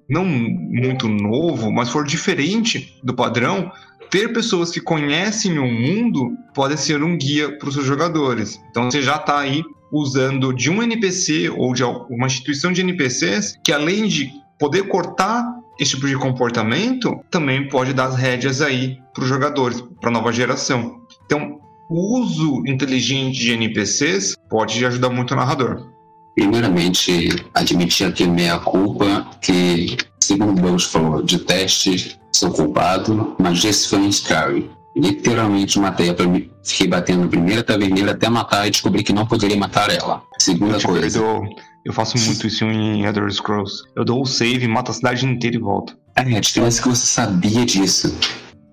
[0.10, 3.72] não muito novo, mas for diferente do padrão,
[4.10, 8.60] ter pessoas que conhecem o mundo pode ser um guia para os seus jogadores.
[8.70, 13.58] Então você já está aí usando de um NPC ou de uma instituição de NPCs
[13.64, 15.46] que além de poder cortar
[15.80, 20.14] esse tipo de comportamento, também pode dar as rédeas aí para os jogadores, para a
[20.14, 21.02] nova geração.
[21.26, 25.88] Então, o uso inteligente de NPCs pode ajudar muito o narrador.
[26.36, 33.88] Primeiramente, admitir aqui meia culpa que segundo Deus falou, de teste, sou culpado, mas esse
[33.88, 34.70] foi um Skyrim.
[34.96, 36.16] Literalmente matei a
[36.64, 40.24] fiquei batendo a primeira taverneira até matar e descobri que não poderia matar ela.
[40.40, 41.20] Segunda eu, coisa.
[41.20, 41.44] Eu,
[41.84, 43.84] eu faço muito isso em Elder Scrolls.
[43.96, 45.98] Eu dou o save, mato a cidade inteira e volto.
[46.16, 48.18] É, a diferença é que você sabia disso.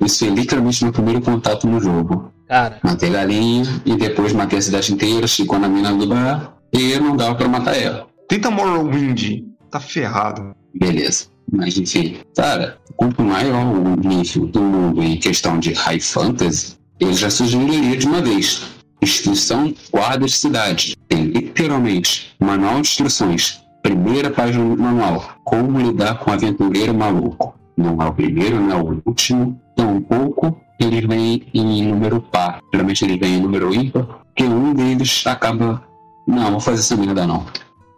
[0.05, 2.33] Isso foi literalmente meu primeiro contato no jogo.
[2.49, 2.79] Cara.
[2.83, 7.17] Matei galinha e depois matei a cidade inteira, chegou na mina do bar e não
[7.17, 8.07] dava pra matar ela.
[8.29, 10.55] Tenta Morrowind, tá ferrado.
[10.75, 11.27] Beleza.
[11.51, 17.15] Mas enfim, cara, quanto maior o nível do mundo em questão de high fantasy, ele
[17.15, 18.62] já sugeriria de uma vez.
[19.03, 20.97] Instrução guarda de cidade.
[21.09, 23.61] Tem literalmente manual de instruções.
[23.83, 25.37] Primeira página do manual.
[25.45, 27.55] Como lidar com aventureiro maluco.
[27.77, 29.61] Não é o primeiro, não é o último.
[29.77, 32.61] Tampouco ele vem em número par.
[32.73, 35.83] Geralmente ele vem em número ímpar, porque um deles acaba.
[36.27, 37.47] Não, vou fazer essa merda não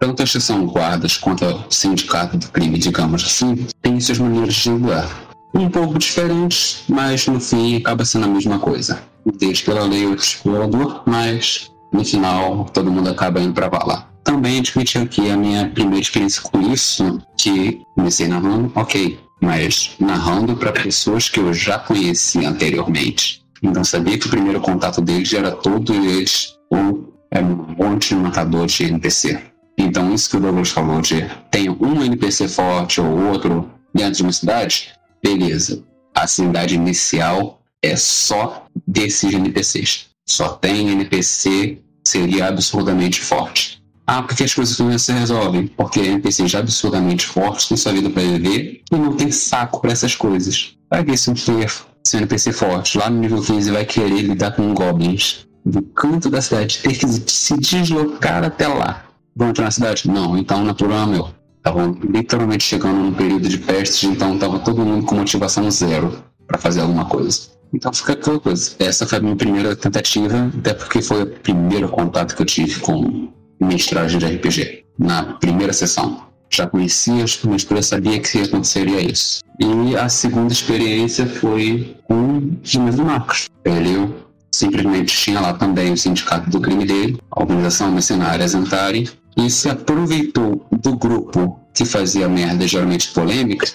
[0.05, 4.65] tanto a estação guardas quanto o sindicato do crime, digamos assim, têm suas maneiras de
[4.65, 5.09] julgar.
[5.55, 9.03] Um pouco diferentes, mas no fim acaba sendo a mesma coisa.
[9.39, 14.07] Desde pela lei outro explorador, mas no final todo mundo acaba indo pra vala.
[14.23, 20.57] Também admiti aqui a minha primeira experiência com isso, que comecei narrando, ok, mas narrando
[20.57, 23.42] para pessoas que eu já conhecia anteriormente.
[23.62, 28.16] Então sabia que o primeiro contato deles era todos eles um, é um monte de
[28.16, 29.40] matador de NPC.
[29.77, 34.23] Então, isso que o Douglas falou de tem um NPC forte ou outro dentro de
[34.23, 34.92] uma cidade,
[35.23, 35.83] beleza.
[36.14, 40.07] A cidade inicial é só desses NPCs.
[40.27, 43.83] Só tem NPC seria absurdamente forte.
[44.07, 45.67] Ah, porque as coisas não se resolvem?
[45.67, 50.14] Porque NPCs absurdamente fortes têm sua vida para viver e não tem saco para essas
[50.14, 50.77] coisas.
[50.90, 51.73] Vai ver se um player,
[52.05, 56.29] se um NPC forte lá no nível 15 vai querer lidar com goblins do canto
[56.29, 59.05] da cidade, ter que se deslocar até lá
[59.37, 60.09] Vão entrar na cidade?
[60.09, 61.29] Não, então é problema meu.
[61.57, 66.59] Estavam literalmente chegando num período de pestes, então tava todo mundo com motivação zero para
[66.59, 67.49] fazer alguma coisa.
[67.73, 68.77] Então fica aquela coisa.
[68.79, 72.79] Essa foi a minha primeira tentativa, até porque foi o primeiro contato que eu tive
[72.79, 76.25] com mestragem de RPG, na primeira sessão.
[76.51, 79.43] Já conhecia, mas eu sabia que aconteceria isso.
[79.59, 83.49] E a segunda experiência foi com meus Marcos.
[83.64, 84.14] Ele
[84.53, 89.69] simplesmente tinha lá também o sindicato do crime dele, a organização mercenária Zentari, e se
[89.69, 93.67] aproveitou do grupo que fazia merda geralmente polêmica,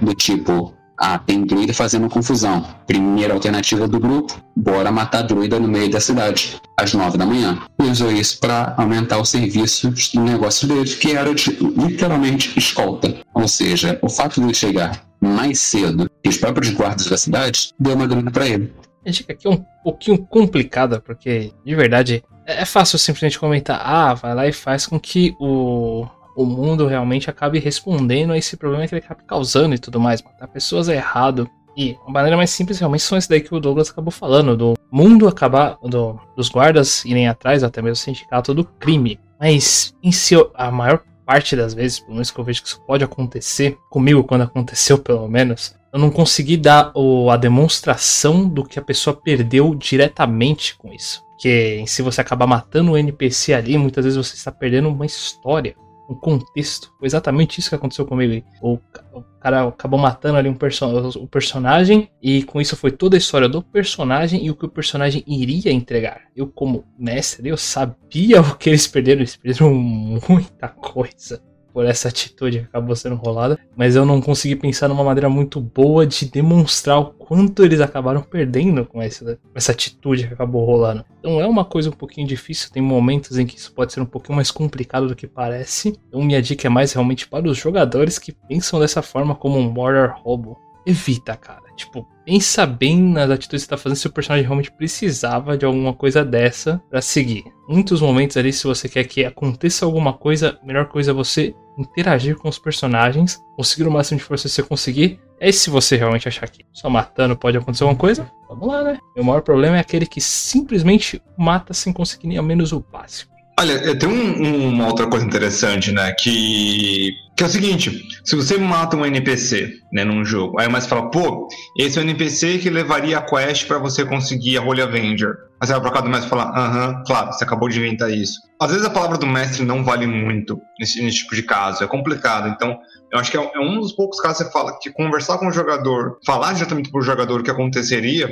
[0.00, 2.64] do tipo, ah, tem druida fazendo confusão.
[2.86, 7.58] Primeira alternativa do grupo, bora matar druida no meio da cidade, às nove da manhã.
[7.80, 13.14] E usou isso para aumentar o serviço do negócio dele, que era de, literalmente escolta.
[13.34, 17.70] Ou seja, o fato de ele chegar mais cedo que os próprios guardas da cidade
[17.78, 18.72] deu uma grana para ele.
[19.06, 23.80] A dica aqui é um pouquinho complicada, porque de verdade é, é fácil simplesmente comentar,
[23.84, 28.56] ah, vai lá e faz com que o, o mundo realmente acabe respondendo a esse
[28.56, 30.22] problema que ele acaba causando e tudo mais.
[30.22, 31.48] Matar pessoas é errado.
[31.76, 34.74] E a maneira mais simples realmente são esse daí que o Douglas acabou falando, do
[34.90, 39.18] mundo acabar, do, dos guardas irem atrás, até mesmo o sindicato do crime.
[39.40, 42.80] Mas em si, a maior parte das vezes, pelo menos que eu vejo que isso
[42.86, 48.64] pode acontecer, comigo quando aconteceu pelo menos, eu não consegui dar o, a demonstração do
[48.64, 51.24] que a pessoa perdeu diretamente com isso.
[51.30, 55.76] Porque se você acabar matando o NPC ali, muitas vezes você está perdendo uma história,
[56.08, 56.92] um contexto.
[56.98, 58.44] Foi exatamente isso que aconteceu comigo.
[58.60, 58.78] O,
[59.12, 60.84] o cara acabou matando ali um perso
[61.18, 64.70] o personagem, e com isso foi toda a história do personagem e o que o
[64.70, 66.22] personagem iria entregar.
[66.34, 69.20] Eu, como mestre, eu sabia o que eles perderam.
[69.20, 69.72] Eles perderam
[70.28, 71.42] muita coisa
[71.74, 75.60] por essa atitude que acabou sendo rolada, mas eu não consegui pensar numa maneira muito
[75.60, 81.04] boa de demonstrar o quanto eles acabaram perdendo com essa, essa atitude que acabou rolando.
[81.18, 84.06] Então é uma coisa um pouquinho difícil, tem momentos em que isso pode ser um
[84.06, 85.98] pouquinho mais complicado do que parece.
[86.08, 89.68] Então minha dica é mais realmente para os jogadores que pensam dessa forma como um
[89.68, 90.56] border roubo.
[90.86, 91.64] Evita, cara.
[91.74, 95.92] Tipo, pensa bem nas atitudes que tá fazendo se o personagem realmente precisava de alguma
[95.92, 97.44] coisa dessa para seguir.
[97.68, 101.54] Muitos momentos ali, se você quer que aconteça alguma coisa, a melhor coisa é você
[101.78, 105.20] interagir com os personagens, conseguir o máximo de força que você conseguir.
[105.40, 108.98] É se você realmente achar que só matando pode acontecer alguma coisa, vamos lá, né?
[109.16, 113.33] O maior problema é aquele que simplesmente mata sem conseguir nem ao menos o básico.
[113.58, 116.12] Olha, tem um, uma outra coisa interessante, né?
[116.12, 120.86] Que, que é o seguinte: se você mata um NPC né, num jogo, aí mais
[120.86, 121.46] fala, pô,
[121.78, 125.34] esse é o NPC que levaria a quest para você conseguir a Holy Avenger.
[125.60, 128.10] Aí você vai pra cá do mestre e fala, aham, claro, você acabou de inventar
[128.10, 128.40] isso.
[128.60, 131.86] Às vezes a palavra do mestre não vale muito nesse, nesse tipo de caso, é
[131.86, 132.48] complicado.
[132.48, 132.76] Então,
[133.12, 135.46] eu acho que é, é um dos poucos casos que você fala que conversar com
[135.46, 138.28] o jogador, falar diretamente pro jogador o que aconteceria,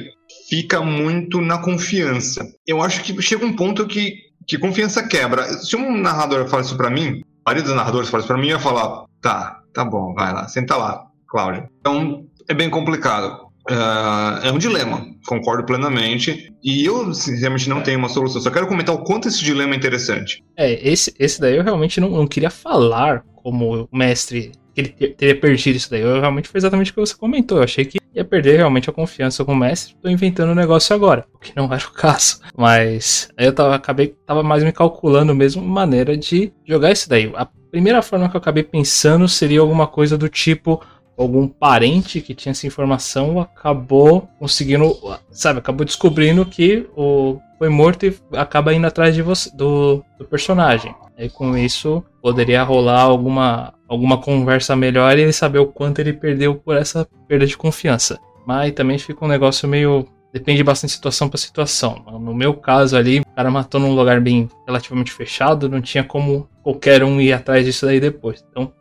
[0.51, 2.45] fica muito na confiança.
[2.67, 5.45] Eu acho que chega um ponto que que confiança quebra.
[5.59, 8.49] Se um narrador fala isso pra mim, a maioria dos narradores fala isso pra mim,
[8.49, 11.69] eu ia falar, tá, Tá bom, vai lá, senta lá, Cláudia.
[11.81, 13.51] Então, é bem complicado.
[13.71, 16.53] Uh, é um dilema, concordo plenamente.
[16.63, 18.41] E eu, sinceramente, não tenho uma solução.
[18.41, 20.45] Só quero comentar o quanto esse dilema é interessante.
[20.57, 25.77] É, esse, esse daí eu realmente não, não queria falar como mestre ele teria perdido
[25.77, 26.01] isso daí.
[26.01, 27.59] Eu realmente foi exatamente o que você comentou.
[27.59, 29.95] Eu achei que ia perder realmente a confiança com o mestre.
[30.01, 32.41] Tô inventando o um negócio agora, o que não era o caso.
[32.57, 37.31] Mas eu tava, acabei, tava mais me calculando mesmo maneira de jogar isso daí.
[37.35, 40.83] A primeira forma que eu acabei pensando seria alguma coisa do tipo
[41.17, 44.99] algum parente que tinha essa informação acabou conseguindo,
[45.31, 50.25] sabe, acabou descobrindo que o foi morto e acaba indo atrás de você, do, do
[50.25, 50.93] personagem.
[51.17, 56.13] E com isso poderia rolar alguma, alguma conversa melhor e ele saber o quanto ele
[56.13, 58.19] perdeu por essa perda de confiança.
[58.47, 60.07] Mas também fica um negócio meio.
[60.33, 62.03] Depende bastante de situação para situação.
[62.19, 66.49] No meu caso ali, o cara matou num lugar bem relativamente fechado, não tinha como
[66.63, 68.43] qualquer um ir atrás disso daí depois.
[68.51, 68.73] Então,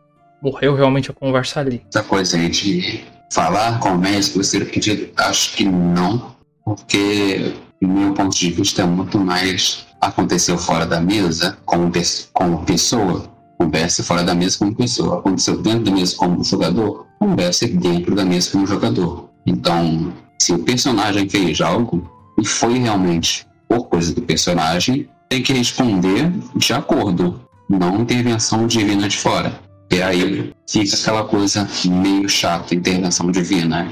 [0.42, 1.84] morreu realmente a conversa ali.
[1.90, 7.88] Essa coisa aí de falar com o médico, ser pedido, acho que não, porque, do
[7.88, 11.92] meu ponto de vista, é muito mais aconteceu fora da mesa como,
[12.34, 13.30] como pessoa,
[13.62, 15.20] converse fora da mesa como pessoa.
[15.20, 19.30] Aconteceu dentro da mesa como jogador, converse dentro da mesa como jogador.
[19.46, 25.54] Então, se o personagem fez algo e foi realmente por coisa do personagem, tem que
[25.54, 29.54] responder de acordo, não intervenção divina de fora.
[29.90, 33.92] E aí fica aquela coisa meio chata, intervenção divina,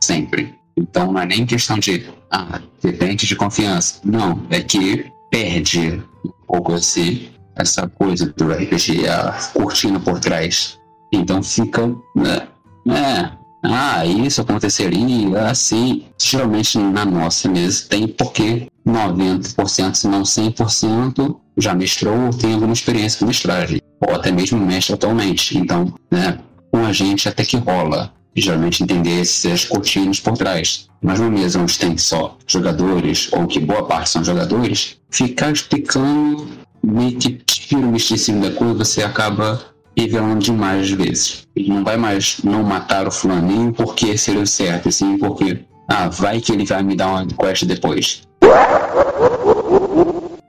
[0.00, 0.54] sempre.
[0.76, 4.00] Então não é nem questão de, ah, depende de confiança.
[4.04, 10.78] Não, é que perde um pouco assim, essa coisa do RPG, a cortina por trás.
[11.12, 12.46] Então fica, né,
[12.88, 13.30] é,
[13.62, 16.04] ah, isso aconteceria assim.
[16.20, 22.72] Geralmente na nossa mesa tem porque 90%, se não 100%, já mestrou ou tem alguma
[22.72, 25.56] experiência com mestragem ou até mesmo mestre atualmente.
[25.56, 26.38] Então, né,
[26.70, 28.12] com a gente até que rola.
[28.38, 30.88] Geralmente entender esses cortinas por trás.
[31.00, 36.46] Mas numa mesa onde tem só jogadores, ou que boa parte são jogadores, ficar explicando
[36.86, 39.60] meio que tira o misticismo da coisa, você acaba
[39.96, 41.48] revelando demais às vezes.
[41.56, 46.08] Ele não vai mais não matar o fulaninho porque seria o certo, sim porque, ah,
[46.08, 48.22] vai que ele vai me dar uma quest depois.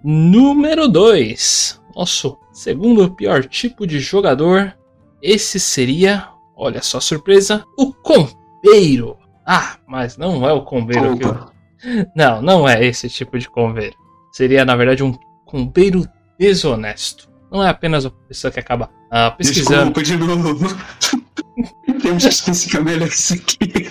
[0.03, 4.77] Número 2 nosso segundo pior tipo de jogador,
[5.19, 9.17] esse seria, olha só surpresa, o combeiro.
[9.43, 11.57] Ah, mas não é o combeiro que eu...
[12.15, 13.95] Não, não é esse tipo de combeiro.
[14.31, 15.13] Seria, na verdade, um
[15.45, 16.07] combeiro
[16.39, 17.29] desonesto.
[17.51, 19.93] Não é apenas uma pessoa que acaba ah, pesquisando.
[19.93, 20.67] Desculpa de novo.
[22.01, 23.87] Temos que especificar melhor isso aqui.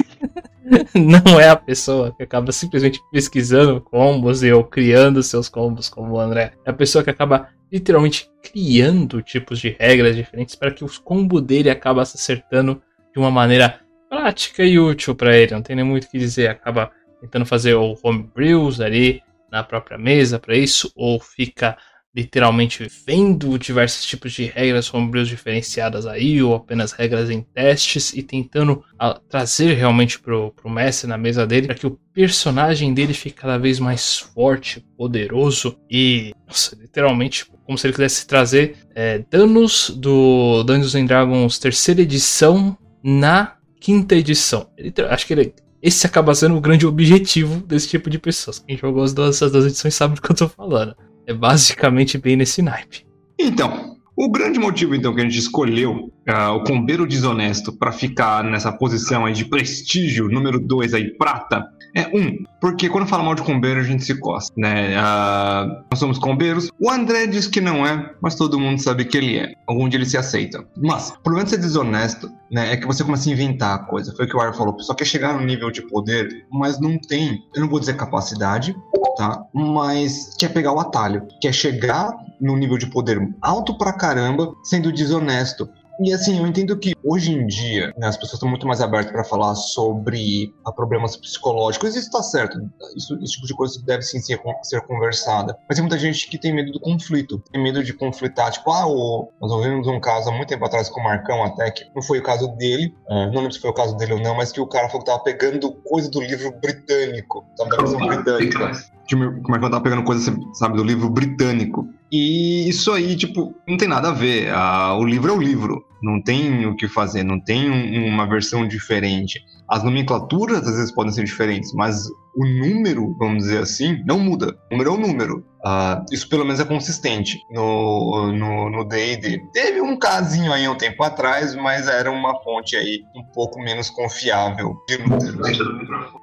[0.94, 6.14] não é a pessoa que acaba simplesmente pesquisando combos e ou criando seus combos como
[6.14, 6.52] o André.
[6.64, 11.42] É a pessoa que acaba literalmente criando tipos de regras diferentes para que os combos
[11.42, 12.80] dele acaba se acertando
[13.12, 15.54] de uma maneira prática e útil para ele.
[15.54, 16.48] Não tem nem muito o que dizer.
[16.48, 21.76] Acaba tentando fazer o homebrews ali na própria mesa para isso, ou fica
[22.16, 28.22] literalmente vendo diversos tipos de regras homebrews diferenciadas aí, ou apenas regras em testes, e
[28.22, 33.12] tentando ah, trazer realmente pro, pro mestre na mesa dele, para que o personagem dele
[33.12, 39.22] fique cada vez mais forte, poderoso e, nossa, literalmente, como se ele quisesse trazer é,
[39.30, 44.70] danos do Dungeons and Dragons terceira edição na quinta edição.
[44.78, 48.58] Ele, acho que ele, esse acaba sendo o grande objetivo desse tipo de pessoas.
[48.58, 50.96] Quem jogou as duas, essas duas edições sabe do que eu tô falando.
[51.26, 53.04] É basicamente bem nesse naipe.
[53.38, 58.44] Então, o grande motivo então que a gente escolheu uh, o combeiro desonesto para ficar
[58.44, 63.34] nessa posição aí de prestígio número 2 aí prata é um, porque quando fala mal
[63.34, 64.90] de combeiro a gente se costa, né?
[64.90, 66.68] Uh, nós somos combeiros.
[66.78, 69.54] O André diz que não é, mas todo mundo sabe que ele é.
[69.66, 70.62] Algum dia ele se aceita.
[70.76, 74.14] Mas, o problema de ser desonesto, né, é que você começa a inventar a coisa.
[74.14, 74.74] Foi o que o Ar falou.
[74.74, 78.76] Pessoal quer chegar no nível de poder, mas não tem, eu não vou dizer capacidade,
[79.16, 79.42] tá?
[79.54, 81.26] Mas quer pegar o atalho.
[81.40, 85.66] Quer chegar no nível de poder alto pra caramba, sendo desonesto.
[86.00, 89.12] E assim, eu entendo que hoje em dia né, as pessoas estão muito mais abertas
[89.12, 91.90] para falar sobre problemas psicológicos.
[91.90, 92.58] Isso está certo.
[92.96, 95.56] Isso, esse tipo de coisa deve sim ser, ser conversada.
[95.68, 97.42] Mas tem muita gente que tem medo do conflito.
[97.50, 98.50] Tem medo de conflitar.
[98.52, 101.70] Tipo, ah, o, nós ouvimos um caso há muito tempo atrás com o Marcão até,
[101.70, 102.94] que não foi o caso dele.
[103.08, 103.26] É.
[103.26, 105.10] Não lembro se foi o caso dele ou não, mas que o cara falou que
[105.10, 107.44] tava pegando coisa do livro britânico.
[107.56, 111.88] Tava da versão britânica que o Marcão tava pegando coisa, sabe, do livro britânico.
[112.10, 114.50] E isso aí, tipo, não tem nada a ver.
[114.52, 115.84] Ah, o livro é o livro.
[116.02, 119.40] não tem o que fazer, não tem um, uma versão diferente.
[119.68, 122.06] As nomenclaturas às vezes podem ser diferentes, mas
[122.36, 124.56] o número, vamos dizer assim, não muda.
[124.70, 125.44] O número é o número.
[125.64, 129.42] Uh, isso pelo menos é consistente no no D&D.
[129.52, 133.90] Teve um casinho aí um tempo atrás, mas era uma fonte aí um pouco menos
[133.90, 135.58] confiável de números.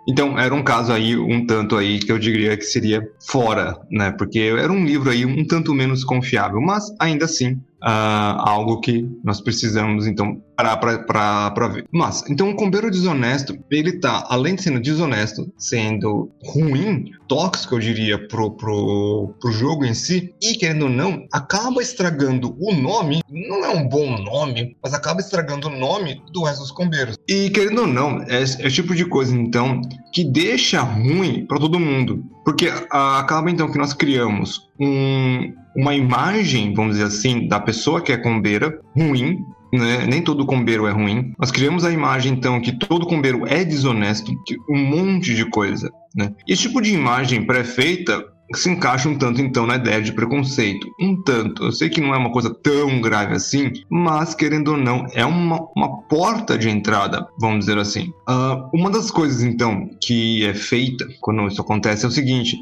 [0.08, 4.12] Então era um caso aí um tanto aí que eu diria que seria fora, né?
[4.12, 9.10] Porque era um livro aí um tanto menos confiável, mas ainda assim uh, algo que
[9.24, 11.86] nós precisamos então parar para ver.
[11.92, 17.80] Mas, então o combeiro desonesto, ele tá, além de sendo desonesto, sendo ruim, tóxico, eu
[17.80, 23.22] diria, pro, pro, pro jogo em si, e querendo ou não, acaba estragando o nome,
[23.30, 27.18] não é um bom nome, mas acaba estragando o nome do resto dos combeiros.
[27.28, 29.82] E querendo ou não, é, é o tipo de coisa, então,
[30.12, 32.24] que deixa ruim para todo mundo.
[32.44, 38.02] Porque uh, acaba então que nós criamos um, uma imagem, vamos dizer assim, da pessoa
[38.02, 39.40] que é combeira ruim,
[39.78, 40.06] né?
[40.06, 41.34] Nem todo combeiro é ruim.
[41.38, 44.32] Nós criamos a imagem, então, que todo combeiro é desonesto,
[44.70, 46.32] um monte de coisa, né?
[46.48, 50.88] Esse tipo de imagem pré-feita se encaixa um tanto, então, na ideia de preconceito.
[51.00, 51.64] Um tanto.
[51.64, 55.26] Eu sei que não é uma coisa tão grave assim, mas, querendo ou não, é
[55.26, 58.10] uma, uma porta de entrada, vamos dizer assim.
[58.30, 62.56] Uh, uma das coisas, então, que é feita quando isso acontece é o seguinte: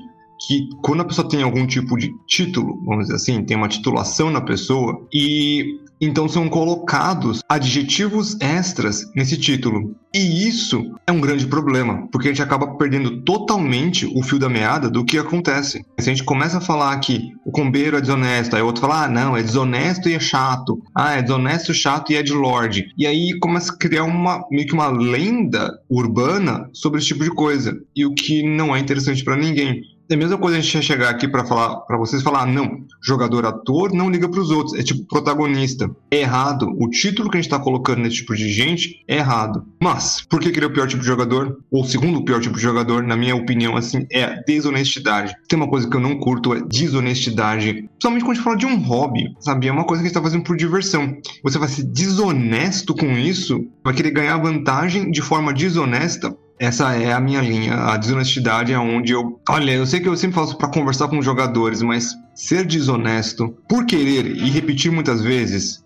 [0.48, 4.30] que quando a pessoa tem algum tipo de título, vamos dizer assim, tem uma titulação
[4.30, 9.96] na pessoa, e então são colocados adjetivos extras nesse título.
[10.14, 14.50] E isso é um grande problema, porque a gente acaba perdendo totalmente o fio da
[14.50, 15.86] meada do que acontece.
[16.00, 19.06] Se a gente começa a falar que o combeiro é desonesto, aí o outro fala,
[19.06, 20.82] ah, não, é desonesto e é chato.
[20.94, 22.88] Ah, é desonesto, chato e é de lorde.
[22.98, 27.32] E aí começa a criar uma meio que uma lenda urbana sobre esse tipo de
[27.32, 27.80] coisa.
[27.96, 29.82] E o que não é interessante para ninguém.
[30.12, 33.46] É a mesma coisa a gente chegar aqui para falar para vocês falar, não, jogador
[33.46, 35.90] ator não liga para os outros, é tipo protagonista.
[36.12, 36.70] É errado.
[36.82, 39.66] O título que a gente está colocando nesse tipo de gente é errado.
[39.82, 41.60] Mas, por que ele é o pior tipo de jogador?
[41.72, 45.34] Ou o segundo pior tipo de jogador, na minha opinião, assim, é a desonestidade.
[45.48, 47.74] Tem uma coisa que eu não curto, é desonestidade.
[47.74, 49.70] Principalmente quando a gente fala de um hobby, sabe?
[49.70, 51.16] É uma coisa que a gente tá fazendo por diversão.
[51.42, 57.12] Você vai ser desonesto com isso, vai querer ganhar vantagem de forma desonesta essa é
[57.12, 57.74] a minha linha.
[57.74, 59.42] A desonestidade é onde eu.
[59.50, 63.84] Olha, eu sei que eu sempre faço para conversar com jogadores, mas ser desonesto por
[63.84, 65.84] querer e repetir muitas vezes.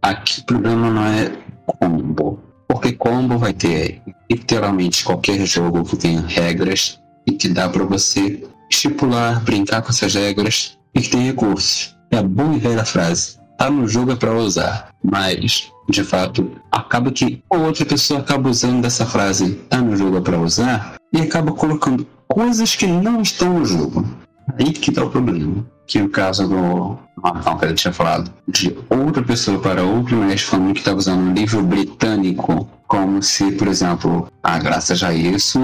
[0.00, 1.30] Aqui o problema não é
[1.66, 2.40] combo.
[2.66, 4.00] Porque combo vai ter
[4.30, 10.14] literalmente qualquer jogo que tenha regras e que dá para você estipular, brincar com essas
[10.14, 11.94] regras e que tem recursos.
[12.10, 13.38] É a boa e velha frase.
[13.58, 18.82] Tá no jogo é para usar, mas de fato, acaba que outra pessoa acaba usando
[18.82, 23.64] dessa frase tá no jogo para usar e acaba colocando coisas que não estão no
[23.64, 24.06] jogo.
[24.58, 25.66] Aí que tá o problema.
[25.90, 30.48] Que o caso do Marcão que ele tinha falado, de outra pessoa para outro mestre
[30.48, 35.58] falando que estava usando um livro britânico, como se, por exemplo, ah, graças a isso,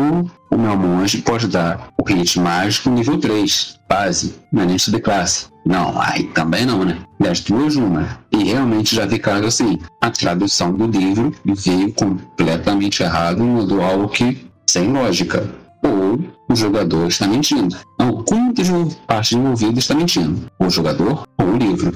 [0.50, 5.46] o meu monge pode dar o hit mágico nível 3, base, não é nem classe.
[5.64, 6.98] Não, aí também não, né?
[7.20, 8.18] Das duas, uma.
[8.32, 13.80] E realmente já vi caso assim, a tradução do livro veio completamente errado e mudou
[13.80, 15.48] algo que sem lógica.
[15.84, 16.18] Ou
[16.48, 17.76] o jogador está mentindo.
[17.98, 18.68] Não, quantas
[19.06, 20.50] partes envolvidas está mentindo?
[20.58, 21.92] O jogador ou o livro?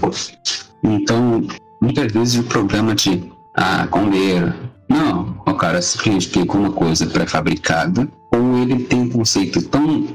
[0.83, 1.43] Então,
[1.81, 4.57] muitas vezes o problema de ah, combeira.
[4.89, 10.09] Não, o cara simplesmente explica uma coisa pré-fabricada, ou ele tem um conceito tão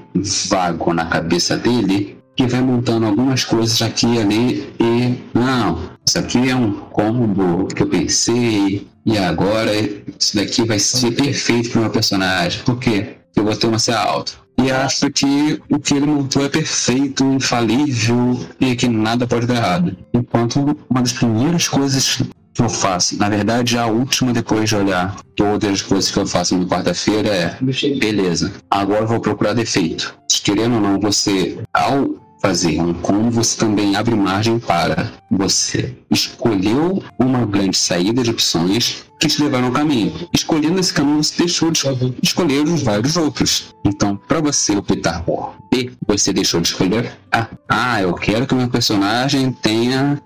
[0.50, 6.20] vago na cabeça dele que vai montando algumas coisas aqui e ali e não, isso
[6.20, 9.72] aqui é um combo que eu pensei e agora
[10.20, 12.62] isso daqui vai ser perfeito para o meu personagem.
[12.64, 13.16] Por quê?
[13.36, 14.34] Eu vou ter uma CA alta.
[14.58, 19.56] E acho que o que ele montou é perfeito, infalível e que nada pode dar
[19.56, 19.98] errado.
[20.14, 22.22] Enquanto uma das primeiras coisas
[22.54, 26.26] que eu faço, na verdade a última depois de olhar todas as coisas que eu
[26.26, 27.58] faço na quarta-feira é
[28.00, 30.18] beleza, agora eu vou procurar defeito.
[30.44, 37.04] Querendo ou não, você, ao fazer um como você também abre margem para você escolheu
[37.20, 40.14] uma grande saída de opções que te levaram ao caminho.
[40.32, 41.82] Escolhendo esse caminho, você deixou de
[42.22, 43.74] escolher os vários outros.
[43.84, 47.48] Então, para você optar por B, você deixou de escolher A.
[47.68, 50.22] Ah, eu quero que meu personagem tenha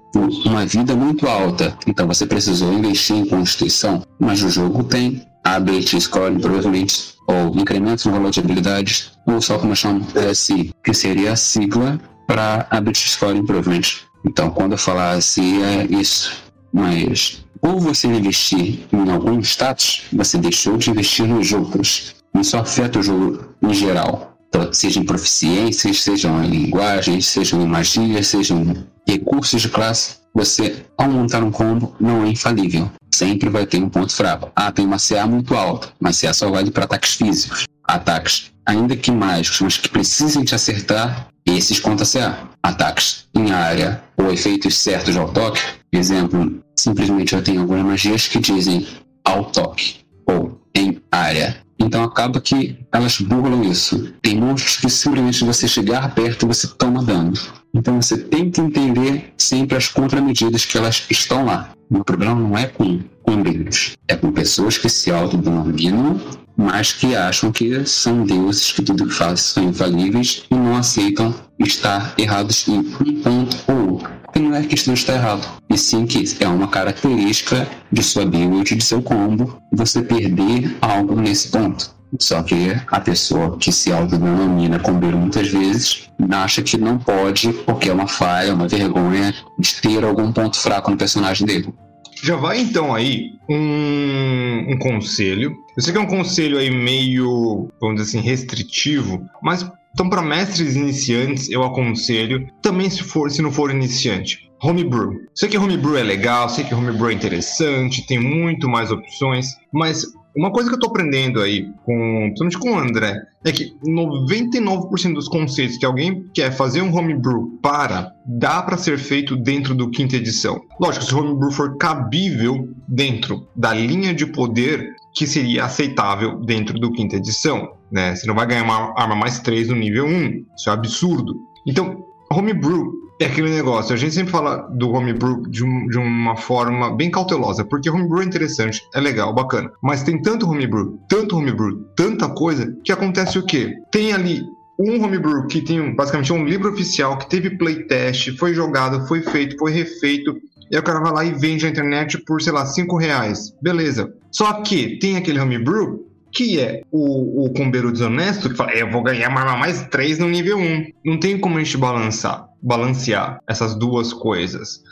[0.45, 1.78] uma vida muito alta.
[1.88, 4.03] Então, você precisou investir em Constituição.
[4.20, 9.59] Mas o jogo tem Ability Score, provavelmente ou incrementos no valor de habilidades, ou só
[9.59, 10.01] como chamam
[10.34, 11.99] SI, que seria a sigla
[12.30, 13.82] para Ability Score Improvement.
[14.23, 16.32] Então, quando eu falar assim, é isso.
[16.71, 22.13] Mas, ou você investir em algum status, você deixou de investir nos outros.
[22.39, 24.38] Isso afeta o jogo em geral.
[24.47, 30.17] Então, seja em proficiências, sejam em linguagens, sejam em magia, sejam em recursos de classe.
[30.32, 32.91] você, ao montar um combo, não é infalível.
[33.11, 34.51] Sempre vai ter um ponto fraco.
[34.55, 37.65] Ah, tem uma CA muito alta, mas CA só vale para ataques físicos.
[37.84, 41.27] Ataques, ainda que mágicos, mas que precisem te acertar,
[41.58, 42.50] esses conta CA.
[42.62, 48.39] Ataques em área ou efeitos certos ao toque, exemplo, simplesmente eu tenho algumas magias que
[48.39, 48.86] dizem
[49.24, 51.58] ao toque ou em área.
[51.80, 54.14] Então acaba que elas burlam isso.
[54.22, 57.34] Tem monstros que simplesmente você chegar perto você toma dano.
[57.74, 61.70] Então você tem que entender sempre as contramedidas que elas estão lá.
[61.89, 66.20] O problema não é com combinhos, é com pessoas que se autodenominam,
[66.60, 71.34] mas que acham que são deuses que tudo que fazem são infalíveis e não aceitam
[71.57, 74.10] estar errados em um ponto ou outro.
[74.24, 78.26] Porque não é questão de estar errado, e sim que é uma característica de sua
[78.26, 81.95] build, de seu combo, você perder algo nesse ponto.
[82.20, 87.89] Só que a pessoa que se autodenomina combeiro muitas vezes acha que não pode, porque
[87.89, 91.74] é uma falha, uma vergonha de ter algum ponto fraco no personagem dele.
[92.22, 95.55] Já vai então aí um, um conselho.
[95.76, 100.22] Eu sei que é um conselho aí meio, vamos dizer assim, restritivo, mas então para
[100.22, 105.26] mestres iniciantes eu aconselho, também se for se não for iniciante, homebrew.
[105.34, 110.05] Sei que homebrew é legal, sei que homebrew é interessante, tem muito mais opções, mas
[110.39, 115.13] uma coisa que eu tô aprendendo aí, com, principalmente com o André, é que 99%
[115.13, 119.91] dos conceitos que alguém quer fazer um homebrew para, dá para ser feito dentro do
[119.91, 120.61] quinta edição.
[120.79, 126.79] Lógico, se o homebrew for cabível dentro da linha de poder que seria aceitável dentro
[126.79, 128.15] do quinta edição, né?
[128.15, 131.35] Você não vai ganhar uma arma mais 3 no nível 1, isso é absurdo.
[131.67, 136.38] Então, homebrew é aquele negócio, a gente sempre fala do homebrew de, um, de uma
[136.38, 141.36] forma bem cautelosa, porque homebrew é interessante, é legal, bacana, mas tem tanto homebrew, tanto
[141.38, 143.76] homebrew, tanta coisa, que acontece o quê?
[143.91, 144.41] Tem ali
[144.80, 149.57] um homebrew que tem basicamente um livro oficial, que teve playtest, foi jogado, foi feito,
[149.57, 150.38] foi refeito,
[150.72, 153.53] e aí o cara vai lá e vende na internet por, sei lá, 5 reais.
[153.61, 154.13] Beleza.
[154.32, 159.01] Só que tem aquele homebrew que é o, o combeiro desonesto que fala, eu vou
[159.01, 160.86] ganhar mais 3 no nível 1.
[161.03, 164.84] Não tem como a gente balançar, balancear essas duas coisas.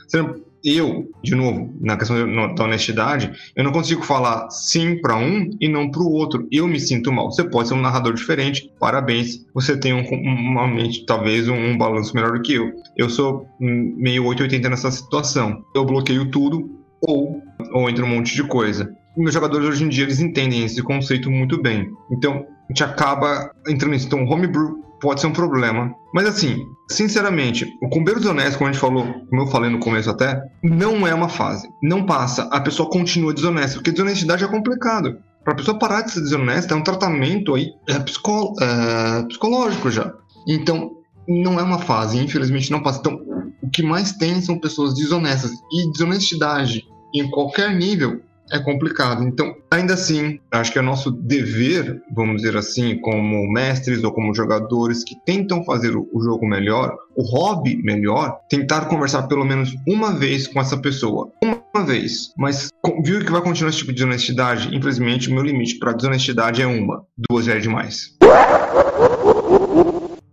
[0.63, 2.17] Eu, de novo, na questão
[2.55, 6.47] da honestidade, eu não consigo falar sim para um e não para o outro.
[6.51, 7.31] Eu me sinto mal.
[7.31, 9.45] Você pode ser um narrador diferente, parabéns.
[9.53, 12.71] Você tem um, uma mente, talvez, um, um balanço melhor do que eu.
[12.97, 15.63] Eu sou meio 880 nessa situação.
[15.75, 16.69] Eu bloqueio tudo
[17.01, 17.41] ou,
[17.71, 21.31] ou entra um monte de coisa meus jogadores hoje em dia eles entendem esse conceito
[21.31, 21.91] muito bem.
[22.11, 24.07] Então, a gente acaba entrando nisso.
[24.07, 25.93] Então, homebrew pode ser um problema.
[26.13, 30.09] Mas assim, sinceramente, o combeiro desonesto, como a gente falou, como eu falei no começo
[30.09, 31.69] até, não é uma fase.
[31.81, 35.17] Não passa, a pessoa continua desonesta, porque desonestidade é complicado.
[35.43, 39.89] Para a pessoa parar de ser desonesta, é um tratamento aí é, psicó é, psicológico
[39.89, 40.13] já.
[40.47, 40.91] Então,
[41.27, 42.99] não é uma fase, infelizmente não passa.
[42.99, 43.19] Então,
[43.61, 45.51] o que mais tem são pessoas desonestas.
[45.71, 49.23] E desonestidade em qualquer nível é complicado.
[49.23, 54.33] Então, ainda assim, acho que é nosso dever, vamos dizer assim, como mestres ou como
[54.33, 60.13] jogadores que tentam fazer o jogo melhor, o hobby melhor, tentar conversar pelo menos uma
[60.13, 61.31] vez com essa pessoa.
[61.43, 62.31] Uma vez.
[62.37, 62.69] Mas
[63.03, 64.75] viu que vai continuar esse tipo de desonestidade?
[64.75, 67.03] Infelizmente, o meu limite para desonestidade é uma.
[67.29, 68.15] Duas já é demais.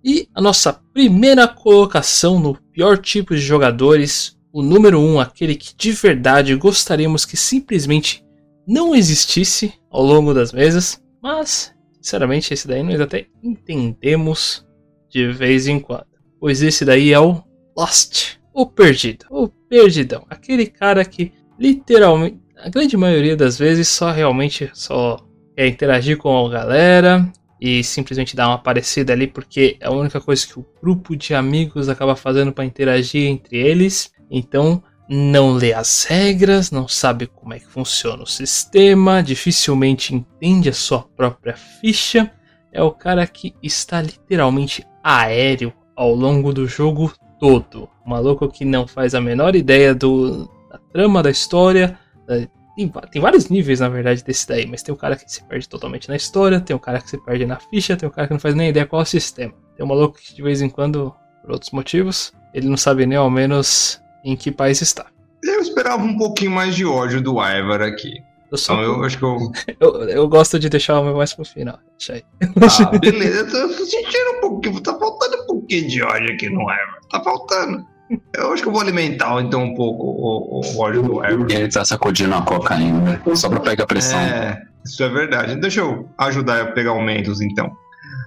[0.05, 5.75] E a nossa primeira colocação no pior tipo de jogadores o número um, aquele que
[5.77, 8.25] de verdade gostaríamos que simplesmente
[8.65, 14.65] não existisse ao longo das mesas, mas sinceramente esse daí nós até entendemos
[15.11, 16.07] de vez em quando.
[16.39, 17.43] Pois esse daí é o
[17.77, 24.13] Lost, o perdido, o perdidão, aquele cara que literalmente, a grande maioria das vezes só
[24.13, 25.17] realmente só
[25.57, 27.29] quer interagir com a galera
[27.61, 31.35] e simplesmente dar uma parecida ali porque é a única coisa que o grupo de
[31.35, 37.55] amigos acaba fazendo para interagir entre eles então, não lê as regras, não sabe como
[37.55, 42.31] é que funciona o sistema, dificilmente entende a sua própria ficha.
[42.73, 47.89] É o cara que está literalmente aéreo ao longo do jogo todo.
[48.05, 51.99] O maluco que não faz a menor ideia do, da trama da história.
[52.77, 55.69] Tem, tem, vários níveis, na verdade, desse daí, mas tem o cara que se perde
[55.69, 58.33] totalmente na história, tem o cara que se perde na ficha, tem o cara que
[58.33, 59.55] não faz nem ideia qual é o sistema.
[59.77, 63.17] Tem um maluco que de vez em quando, por outros motivos, ele não sabe nem
[63.17, 65.07] ao menos em que país está.
[65.43, 68.15] Eu esperava um pouquinho mais de ódio do Ivar aqui.
[68.51, 69.39] Eu, só, então, eu acho que eu...
[69.81, 70.09] eu...
[70.09, 70.29] eu.
[70.29, 71.79] gosto de deixar o meu mais pro final.
[71.99, 72.25] Deixa aí.
[72.41, 73.59] Ah, beleza.
[73.59, 74.81] Eu tô sentindo um pouquinho.
[74.81, 76.99] Tá faltando um pouquinho de ódio aqui no Ivar.
[77.11, 77.85] Tá faltando.
[78.35, 81.51] Eu acho que eu vou alimentar então um pouco o, o ódio do Ivar.
[81.51, 84.19] Ele tá sacudindo a cocaína, só pra pegar pressão.
[84.19, 85.57] É, isso é verdade.
[85.57, 87.71] Deixa eu ajudar a pegar aumentos então.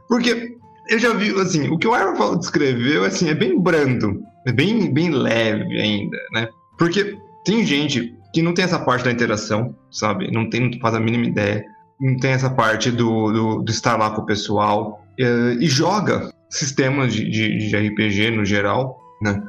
[0.07, 0.56] Porque
[0.89, 4.21] eu já vi, assim, o que o Ivar descreveu, assim, é bem brando.
[4.45, 6.47] É bem, bem leve ainda, né?
[6.77, 10.31] Porque tem gente que não tem essa parte da interação, sabe?
[10.31, 11.65] Não tem, não faz a mínima ideia.
[11.99, 15.03] Não tem essa parte do, do, do estar lá com o pessoal.
[15.19, 19.41] Uh, e joga sistemas de, de, de, RPG no geral, né?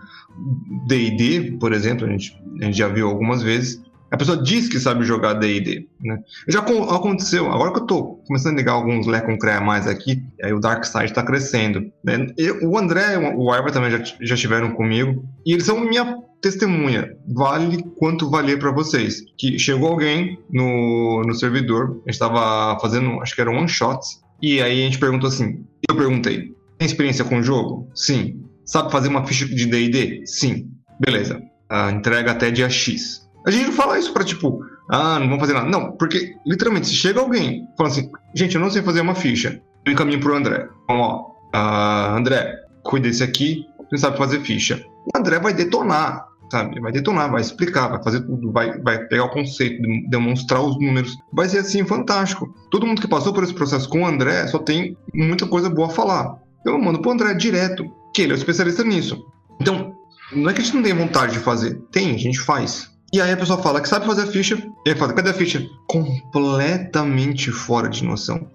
[0.86, 3.82] D&D, por exemplo, a gente, a gente já viu algumas vezes.
[4.10, 6.18] A pessoa diz que sabe jogar D&D, né?
[6.48, 10.22] Já aconteceu, agora que eu tô começando a ligar alguns Lé com CREA mais aqui,
[10.42, 11.92] aí o Dark Side tá crescendo.
[12.02, 12.26] Né?
[12.38, 17.16] Eu, o André o Ivar também já, já estiveram comigo, e eles são minha testemunha.
[17.26, 19.22] Vale quanto valer para vocês.
[19.36, 24.62] Que chegou alguém no, no servidor, a gente tava fazendo, acho que eram one-shots, e
[24.62, 27.90] aí a gente perguntou assim, eu perguntei, tem experiência com o jogo?
[27.94, 28.44] Sim.
[28.64, 30.26] Sabe fazer uma ficha de D&D?
[30.26, 30.70] Sim.
[31.00, 31.42] Beleza.
[31.68, 33.27] A entrega até dia X.
[33.46, 34.60] A gente não fala isso pra, tipo,
[34.90, 35.68] ah, não vamos fazer nada.
[35.68, 39.60] Não, porque, literalmente, se chega alguém falando assim, gente, eu não sei fazer uma ficha,
[39.84, 40.68] eu encaminho pro André.
[40.84, 44.84] Então, ó, uh, André, cuida desse aqui, você sabe fazer ficha.
[45.14, 46.80] O André vai detonar, sabe?
[46.80, 51.16] Vai detonar, vai explicar, vai fazer tudo, vai, vai pegar o conceito, demonstrar os números.
[51.32, 52.52] Vai ser assim, fantástico.
[52.70, 55.88] Todo mundo que passou por esse processo com o André só tem muita coisa boa
[55.88, 56.36] a falar.
[56.64, 57.84] Eu mando pro André direto,
[58.14, 59.24] que ele é o especialista nisso.
[59.60, 59.94] Então,
[60.32, 61.80] não é que a gente não tem vontade de fazer.
[61.90, 62.90] Tem, a gente faz.
[63.12, 65.34] E aí a pessoa fala que sabe fazer a ficha, e aí fala, cadê a
[65.34, 65.66] ficha?
[65.86, 68.46] Completamente fora de noção.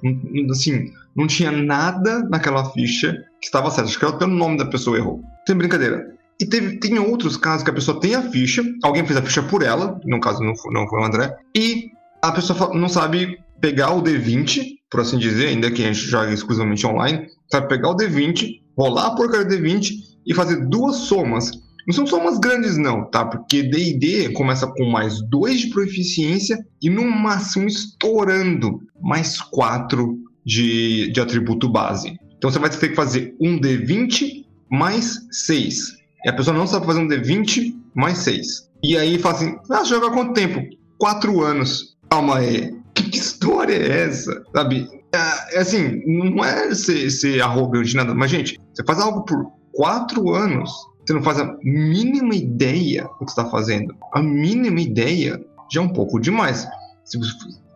[0.51, 3.87] Assim, não tinha nada naquela ficha que estava certo.
[3.87, 5.23] Acho que até o nome da pessoa errou.
[5.47, 6.05] Sem brincadeira.
[6.39, 9.41] E teve, tem outros casos que a pessoa tem a ficha, alguém fez a ficha
[9.41, 11.91] por ela, no caso não foi, não foi o André, e
[12.21, 16.31] a pessoa não sabe pegar o D20, por assim dizer, ainda que a gente joga
[16.31, 19.91] exclusivamente online, sabe pegar o D20, rolar a porcaria do D20
[20.25, 21.51] e fazer duas somas
[21.85, 23.25] não são somas grandes, não, tá?
[23.25, 31.11] Porque DD começa com mais 2 de proficiência e no máximo estourando mais 4 de,
[31.11, 32.17] de atributo base.
[32.37, 35.97] Então você vai ter que fazer um D20 mais 6.
[36.25, 38.69] E a pessoa não sabe fazer um D20 mais 6.
[38.83, 40.61] E aí fala assim: ah, joga quanto tempo?
[40.97, 41.97] 4 anos.
[42.09, 42.73] Calma aí.
[42.93, 44.43] Que, história é essa?
[44.55, 44.87] Sabe?
[45.11, 49.51] É, é assim, não é ser, ser arrogante nada, mas gente, você faz algo por
[49.73, 50.71] 4 anos
[51.05, 53.95] você não faz a mínima ideia do que está fazendo.
[54.13, 56.67] A mínima ideia já é um pouco demais.
[57.03, 57.19] Se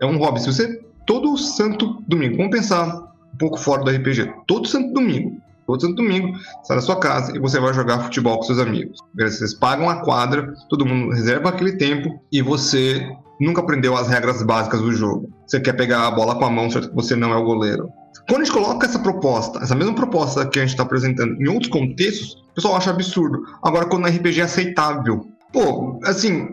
[0.02, 0.40] é um hobby.
[0.40, 5.38] Se você todo santo domingo, vamos pensar um pouco fora do RPG, todo santo domingo,
[5.66, 9.00] todo santo domingo, sai da sua casa e você vai jogar futebol com seus amigos.
[9.16, 13.10] Vocês pagam a quadra, todo mundo reserva aquele tempo e você
[13.40, 15.32] nunca aprendeu as regras básicas do jogo.
[15.48, 17.90] Você quer pegar a bola com a mão, certo que você não é o goleiro.
[18.28, 21.48] Quando a gente coloca essa proposta, essa mesma proposta que a gente está apresentando em
[21.48, 23.44] outros contextos, o pessoal acha absurdo.
[23.62, 25.28] Agora, quando o RPG é aceitável.
[25.52, 26.50] Pô, assim,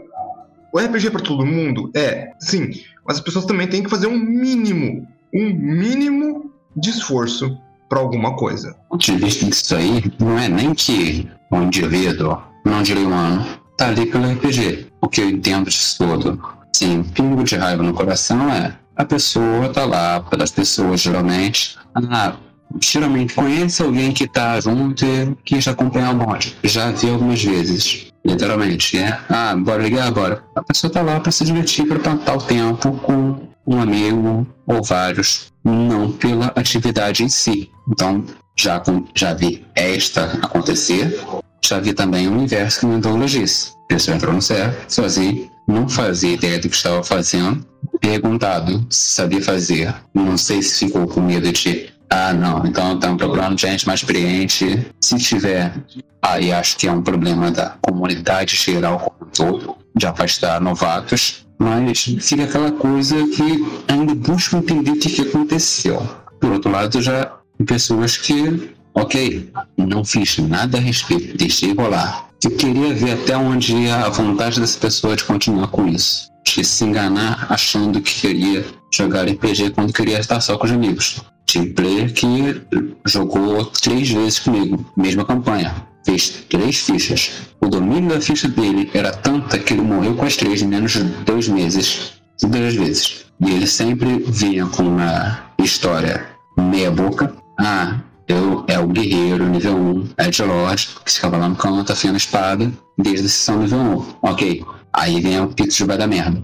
[0.73, 1.91] o RPG é para todo mundo?
[1.95, 2.71] É, sim.
[3.07, 7.57] Mas as pessoas também têm que fazer um mínimo, um mínimo de esforço
[7.89, 8.77] para alguma coisa.
[8.89, 13.47] O ponto de vista disso aí não é nem que o indivíduo, não diria humano,
[13.77, 14.87] tá ali pelo RPG.
[15.01, 16.41] O que eu entendo disso todo.
[16.75, 22.36] Sim, pingo de raiva no coração é a pessoa tá lá, pelas pessoas geralmente, ah,
[22.80, 26.57] geralmente conhece alguém que tá junto e quis acompanhar o bonde.
[26.62, 30.45] Já vi algumas vezes, literalmente, é, ah, bora ligar agora.
[30.55, 34.82] A pessoa tá lá para se divertir, para plantar o tempo com um amigo ou
[34.82, 37.70] vários, não pela atividade em si.
[37.88, 38.24] Então,
[38.57, 38.82] já,
[39.14, 41.18] já vi esta acontecer,
[41.64, 43.72] já vi também o inverso que o Douglas disse.
[43.84, 47.64] A pessoa entrou no CER sozinho, não fazia ideia do que estava fazendo,
[48.01, 49.95] perguntado se sabia fazer.
[50.12, 54.86] Não sei se ficou com medo de, ah, não, então estamos procurando gente mais experiente.
[55.01, 55.74] Se tiver,
[56.22, 61.45] aí acho que é um problema da comunidade geral como todo, de afastar novatos.
[61.59, 66.03] Mas fica aquela coisa que ainda busco entender o que, que aconteceu.
[66.40, 67.26] Por outro lado, já
[67.57, 72.28] tem pessoas que, ok, não fiz nada a respeito, deixei rolar.
[72.42, 76.64] Eu queria ver até onde ia a vontade dessa pessoa de continuar com isso de
[76.64, 81.20] se enganar achando que queria jogar RPG quando queria estar só com os amigos.
[81.47, 82.62] Tinha player que
[83.07, 85.74] jogou três vezes comigo, mesma campanha.
[86.05, 87.32] Fez três fichas.
[87.61, 90.92] O domínio da ficha dele era tanta que ele morreu com as três em menos
[90.92, 92.12] de dois meses.
[92.42, 93.26] Duas vezes.
[93.40, 96.26] E ele sempre vinha com uma história
[96.57, 97.34] meia boca.
[97.59, 102.16] Ah, eu é o guerreiro nível 1, Ed Lord, que ficava lá no canto afiando
[102.16, 104.05] a espada desde a sessão nível 1.
[104.22, 104.64] Ok,
[104.97, 106.40] Aí vem o Pixel vai dar merda.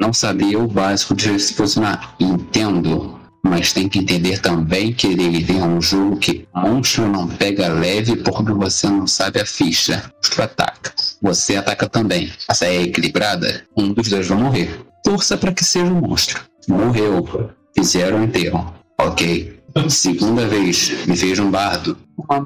[0.00, 2.14] Não sabia o básico de se posicionar.
[2.18, 3.20] Entendo.
[3.44, 8.16] Mas tem que entender também que ele vem um jogo que monstro não pega leve
[8.16, 10.12] porque você não sabe a ficha.
[10.16, 10.92] Monstro ataca.
[11.20, 12.32] Você ataca também.
[12.48, 14.80] Essa é equilibrada, um dos dois vai morrer.
[15.04, 16.40] Torça para que seja um monstro.
[16.68, 17.50] Morreu.
[17.74, 18.72] Fizeram o enterro.
[19.00, 19.60] Ok.
[19.88, 21.96] Segunda vez, me vejo um bardo.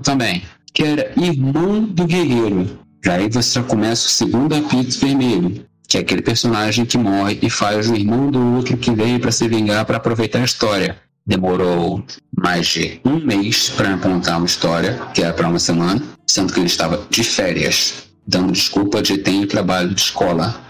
[0.02, 0.42] Também.
[0.72, 5.96] Que era irmão do guerreiro Já aí você já começa o segundo apito vermelho, que
[5.96, 9.46] é aquele personagem que morre e faz o irmão do outro que veio para se
[9.46, 10.98] vingar para aproveitar a história.
[11.24, 12.04] Demorou
[12.36, 16.58] mais de um mês para apontar uma história, que era para uma semana, sendo que
[16.58, 20.60] ele estava de férias, dando desculpa de ter trabalho de escola.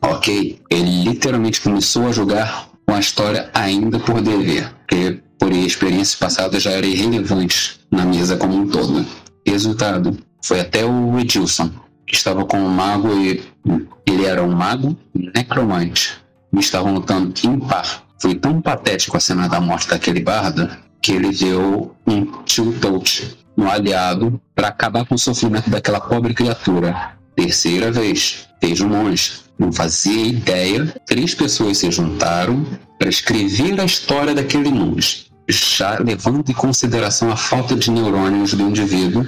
[0.00, 6.14] Ok, ele literalmente começou a jogar com a história ainda por dever, porque por experiências
[6.14, 9.04] passadas já era irrelevante na mesa como um todo.
[9.44, 11.70] Resultado, foi até o Edilson,
[12.06, 13.42] que estava com o mago e
[14.06, 14.94] ele era um mago
[15.34, 16.18] necromante.
[16.52, 18.04] E estavam lutando impar.
[18.20, 20.68] Foi tão patético a cena da morte daquele bardo
[21.00, 23.22] que ele deu um tilt
[23.56, 27.16] no aliado para acabar com o sofrimento daquela pobre criatura.
[27.34, 29.44] Terceira vez, fez um monge.
[29.58, 30.94] Não fazia ideia.
[31.06, 32.66] Três pessoas se juntaram
[32.98, 35.26] para escrever a história daquele monge.
[35.48, 39.26] Já levando em consideração a falta de neurônios do indivíduo,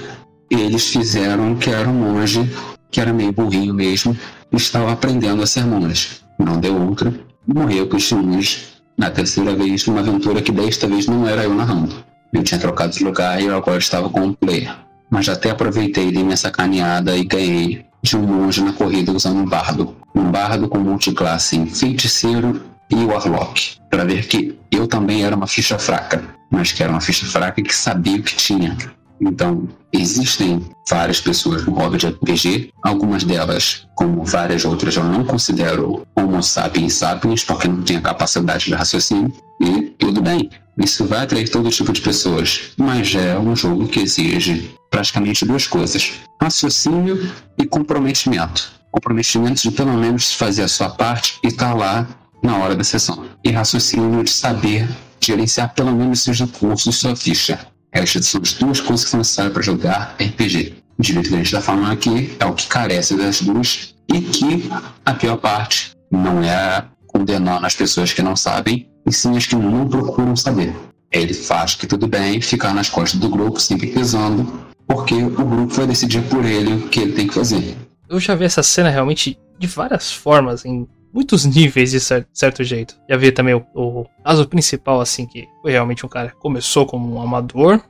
[0.50, 2.48] eles fizeram que era um monge
[2.90, 4.16] que era meio burrinho mesmo,
[4.50, 6.20] e estava aprendendo a ser monge.
[6.38, 7.12] Não deu outra,
[7.46, 11.54] morreu com os monge na terceira vez numa aventura que desta vez não era eu
[11.54, 11.94] narrando.
[12.32, 14.74] Eu tinha trocado de lugar e eu agora estava com um player.
[15.10, 19.46] Mas até aproveitei de minha sacaneada e ganhei de um monge na corrida usando um
[19.46, 19.94] bardo.
[20.14, 23.76] Um bardo com multiclasse em feiticeiro e warlock.
[23.90, 27.62] Para ver que eu também era uma ficha fraca, mas que era uma ficha fraca
[27.62, 28.76] que sabia o que tinha.
[29.20, 35.24] Então, existem várias pessoas no hobby de RPG, algumas delas, como várias outras, eu não
[35.24, 40.50] considero Homo sapiens sapiens, porque não tem a capacidade de raciocínio, e tudo bem.
[40.78, 45.66] Isso vai atrair todo tipo de pessoas, mas é um jogo que exige praticamente duas
[45.66, 48.70] coisas: raciocínio e comprometimento.
[48.90, 52.08] Comprometimento de pelo menos fazer a sua parte e estar tá lá
[52.42, 53.24] na hora da sessão.
[53.42, 54.88] E raciocínio de saber
[55.20, 57.58] gerenciar pelo menos seus recursos, sua ficha.
[57.96, 60.74] Estas são as duas coisas que são necessárias para jogar RPG.
[60.98, 64.20] O direito que a gente está falando aqui é o que carece das duas e
[64.20, 64.70] que
[65.02, 69.56] a pior parte não é condenar as pessoas que não sabem, e sim as que
[69.56, 70.76] não procuram saber.
[71.10, 75.72] Ele faz que tudo bem ficar nas costas do grupo, sempre pesando, porque o grupo
[75.72, 77.78] vai decidir por ele o que ele tem que fazer.
[78.10, 80.86] Eu já vi essa cena realmente de várias formas, em
[81.16, 82.94] muitos níveis de certo, jeito.
[83.08, 86.84] Já vi também o, o, caso principal, assim, que foi realmente um cara que começou
[86.84, 87.80] como um amador,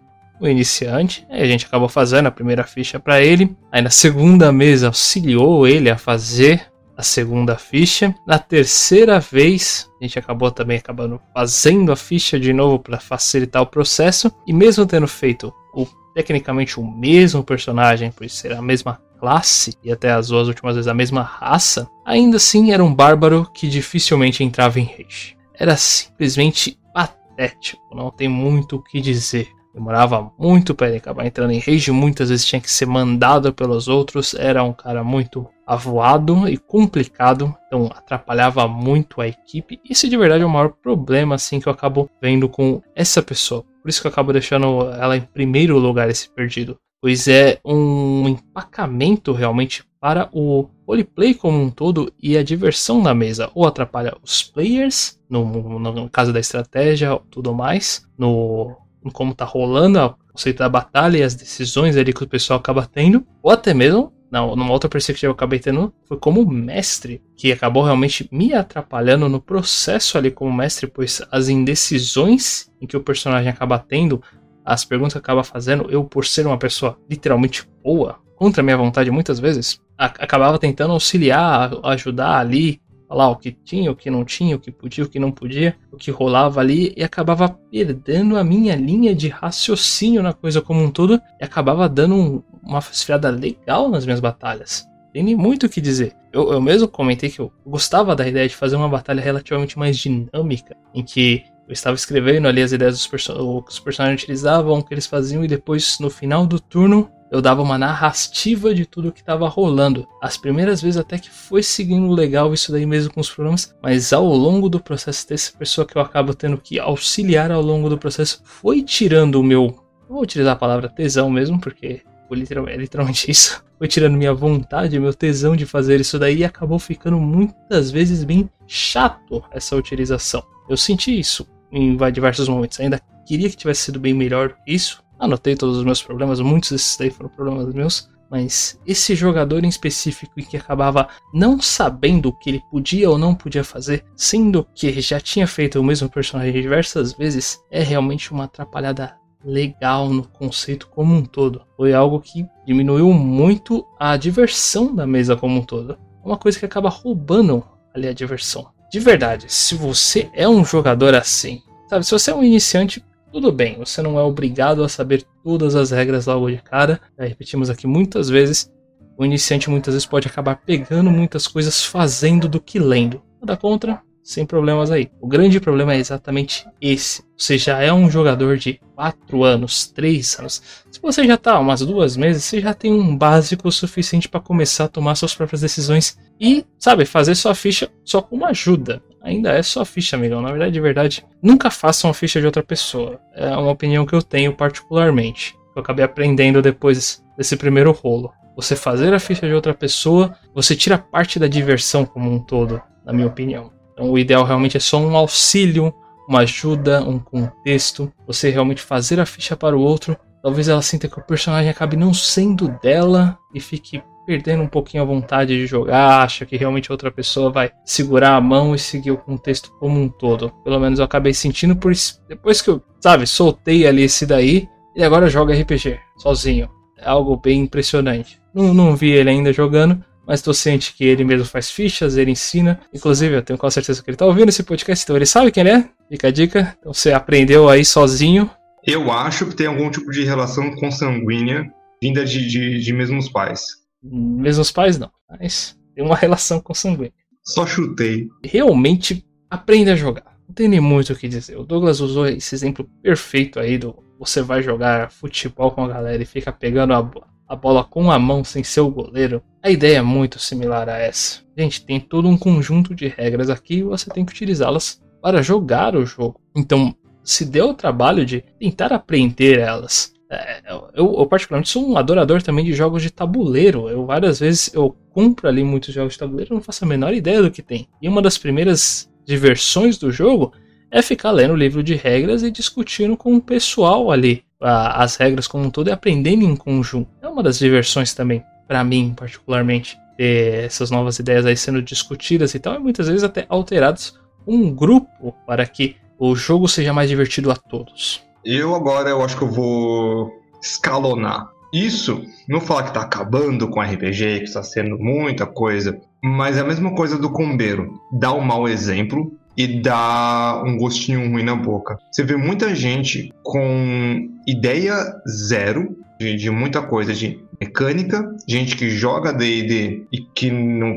[0.40, 4.52] um iniciante, aí a gente acabou fazendo a primeira ficha para ele, aí na segunda
[4.52, 8.14] mesa auxiliou ele a fazer a segunda ficha.
[8.24, 13.60] Na terceira vez, a gente acabou também acabando fazendo a ficha de novo para facilitar
[13.60, 14.32] o processo.
[14.46, 19.90] E mesmo tendo feito o, tecnicamente o mesmo personagem, por ser a mesma classe e
[19.90, 24.44] até as duas últimas vezes a mesma raça, ainda assim era um bárbaro que dificilmente
[24.44, 25.36] entrava em rage.
[25.58, 29.48] Era simplesmente patético, não tem muito o que dizer.
[29.74, 33.88] Demorava muito para ele acabar entrando em rage, muitas vezes tinha que ser mandado pelos
[33.88, 39.80] outros, era um cara muito avoado e complicado, então atrapalhava muito a equipe.
[39.90, 43.64] Isso de verdade é o maior problema assim que eu acabo vendo com essa pessoa.
[43.82, 48.28] Por isso que eu acabo deixando ela em primeiro lugar esse perdido pois é um
[48.28, 53.50] empacamento realmente para o roleplay como um todo e a diversão na mesa.
[53.54, 58.76] Ou atrapalha os players, no, no caso da estratégia tudo mais, no,
[59.12, 62.86] como tá rolando o conceito da batalha e as decisões ali que o pessoal acaba
[62.86, 67.52] tendo, ou até mesmo não, numa outra perspectiva eu acabei tendo, foi como mestre, que
[67.52, 73.02] acabou realmente me atrapalhando no processo ali como mestre, pois as indecisões em que o
[73.02, 74.20] personagem acaba tendo
[74.66, 79.10] as perguntas que acaba fazendo, eu, por ser uma pessoa literalmente boa, contra minha vontade
[79.10, 84.56] muitas vezes, acabava tentando auxiliar, ajudar ali, falar o que tinha, o que não tinha,
[84.56, 88.42] o que podia, o que não podia, o que rolava ali, e acabava perdendo a
[88.42, 93.30] minha linha de raciocínio na coisa como um todo, e acabava dando um, uma esfriada
[93.30, 94.84] legal nas minhas batalhas.
[95.12, 96.14] Tem muito o que dizer.
[96.30, 99.96] Eu, eu mesmo comentei que eu gostava da ideia de fazer uma batalha relativamente mais
[99.96, 104.78] dinâmica, em que eu estava escrevendo ali as ideias dos perso que os personagens utilizavam,
[104.78, 108.86] o que eles faziam, e depois, no final do turno, eu dava uma narrativa de
[108.86, 110.06] tudo que estava rolando.
[110.22, 114.12] As primeiras vezes até que foi seguindo legal isso daí mesmo com os problemas, mas
[114.12, 117.98] ao longo do processo dessa pessoa que eu acabo tendo que auxiliar ao longo do
[117.98, 119.76] processo foi tirando o meu,
[120.08, 123.64] vou utilizar a palavra tesão mesmo, porque é literalmente isso.
[123.76, 128.22] Foi tirando minha vontade, meu tesão de fazer isso daí e acabou ficando muitas vezes
[128.22, 130.42] bem chato essa utilização.
[130.68, 132.80] Eu senti isso em diversos momentos.
[132.80, 135.02] Ainda queria que tivesse sido bem melhor que isso.
[135.18, 138.10] Anotei todos os meus problemas, muitos desses daí foram problemas meus.
[138.30, 143.34] Mas esse jogador em específico que acabava não sabendo o que ele podia ou não
[143.34, 148.44] podia fazer, sendo que já tinha feito o mesmo personagem diversas vezes, é realmente uma
[148.44, 151.62] atrapalhada legal no conceito como um todo.
[151.76, 155.96] Foi algo que diminuiu muito a diversão da mesa como um todo.
[156.24, 157.64] Uma coisa que acaba roubando
[157.94, 158.75] ali a diversão.
[158.90, 163.50] De verdade, se você é um jogador assim, sabe, se você é um iniciante, tudo
[163.50, 167.00] bem, você não é obrigado a saber todas as regras logo de cara.
[167.18, 168.70] Já repetimos aqui muitas vezes.
[169.18, 173.22] O iniciante muitas vezes pode acabar pegando muitas coisas fazendo do que lendo.
[173.40, 175.08] Nada contra, sem problemas aí.
[175.20, 177.22] O grande problema é exatamente esse.
[177.36, 180.60] Você já é um jogador de 4 anos, 3 anos.
[180.90, 184.86] Se você já tá umas duas meses, você já tem um básico suficiente para começar
[184.86, 189.00] a tomar suas próprias decisões e, sabe, fazer sua ficha só com uma ajuda.
[189.22, 190.42] Ainda é sua ficha, amigão.
[190.42, 193.20] Na verdade, de verdade, nunca faça uma ficha de outra pessoa.
[193.32, 195.54] É uma opinião que eu tenho particularmente.
[195.76, 198.32] Eu acabei aprendendo depois desse primeiro rolo.
[198.56, 202.82] Você fazer a ficha de outra pessoa, você tira parte da diversão como um todo,
[203.04, 203.75] na minha opinião.
[203.96, 205.92] Então, o ideal realmente é só um auxílio,
[206.28, 208.12] uma ajuda, um contexto.
[208.26, 210.14] Você realmente fazer a ficha para o outro.
[210.42, 215.02] Talvez ela sinta que o personagem acabe não sendo dela e fique perdendo um pouquinho
[215.02, 219.12] a vontade de jogar, acha que realmente outra pessoa vai segurar a mão e seguir
[219.12, 220.52] o contexto como um todo.
[220.64, 221.92] Pelo menos eu acabei sentindo por.
[222.28, 226.68] Depois que eu, sabe, soltei ali esse daí, e agora joga RPG, sozinho.
[226.98, 228.40] É algo bem impressionante.
[228.52, 232.32] Não, não vi ele ainda jogando, mas tô ciente que ele mesmo faz fichas, ele
[232.32, 232.80] ensina.
[232.92, 235.60] Inclusive, eu tenho quase certeza que ele tá ouvindo esse podcast, então ele sabe quem
[235.60, 235.88] ele é.
[236.10, 236.76] Fica a dica.
[236.80, 238.50] Então você aprendeu aí sozinho.
[238.84, 241.70] Eu acho que tem algum tipo de relação consanguínea
[242.02, 243.62] vinda de, de, de mesmos pais.
[244.02, 247.12] Mesmos pais não, mas tem uma relação consanguínea.
[247.42, 248.28] Só chutei.
[248.44, 250.36] Realmente aprenda a jogar.
[250.46, 251.56] Não tem nem muito o que dizer.
[251.56, 256.22] O Douglas usou esse exemplo perfeito aí do você vai jogar futebol com a galera
[256.22, 257.10] e fica pegando a,
[257.48, 260.98] a bola com a mão sem ser o goleiro, a ideia é muito similar a
[260.98, 261.40] essa.
[261.56, 265.96] Gente, tem todo um conjunto de regras aqui e você tem que utilizá-las para jogar
[265.96, 266.40] o jogo.
[266.54, 266.94] Então,
[267.24, 270.14] se deu o trabalho de tentar aprender elas.
[270.30, 270.60] É,
[270.94, 273.88] eu, eu, particularmente sou um adorador também de jogos de tabuleiro.
[273.88, 277.14] Eu várias vezes eu compro ali muitos jogos de tabuleiro e não faço a menor
[277.14, 277.88] ideia do que tem.
[278.02, 280.52] E uma das primeiras diversões do jogo
[280.90, 285.16] é ficar lendo o livro de regras e discutindo com o pessoal ali a, as
[285.16, 287.10] regras como um todo e aprendendo em conjunto.
[287.22, 292.54] É uma das diversões também, para mim particularmente, ter essas novas ideias aí sendo discutidas
[292.54, 294.14] e tal, e muitas vezes até alteradas
[294.46, 298.22] um grupo para que o jogo seja mais divertido a todos.
[298.44, 300.30] Eu agora eu acho que eu vou
[300.62, 301.48] escalonar.
[301.72, 306.60] Isso, não falar que tá acabando com RPG, que está sendo muita coisa, mas é
[306.60, 307.92] a mesma coisa do combeiro.
[308.12, 311.98] Dá um mau exemplo, e dá um gostinho ruim na boca.
[312.10, 314.94] Você vê muita gente com ideia
[315.28, 320.94] zero de, de muita coisa, de mecânica, gente que joga D&D e que não,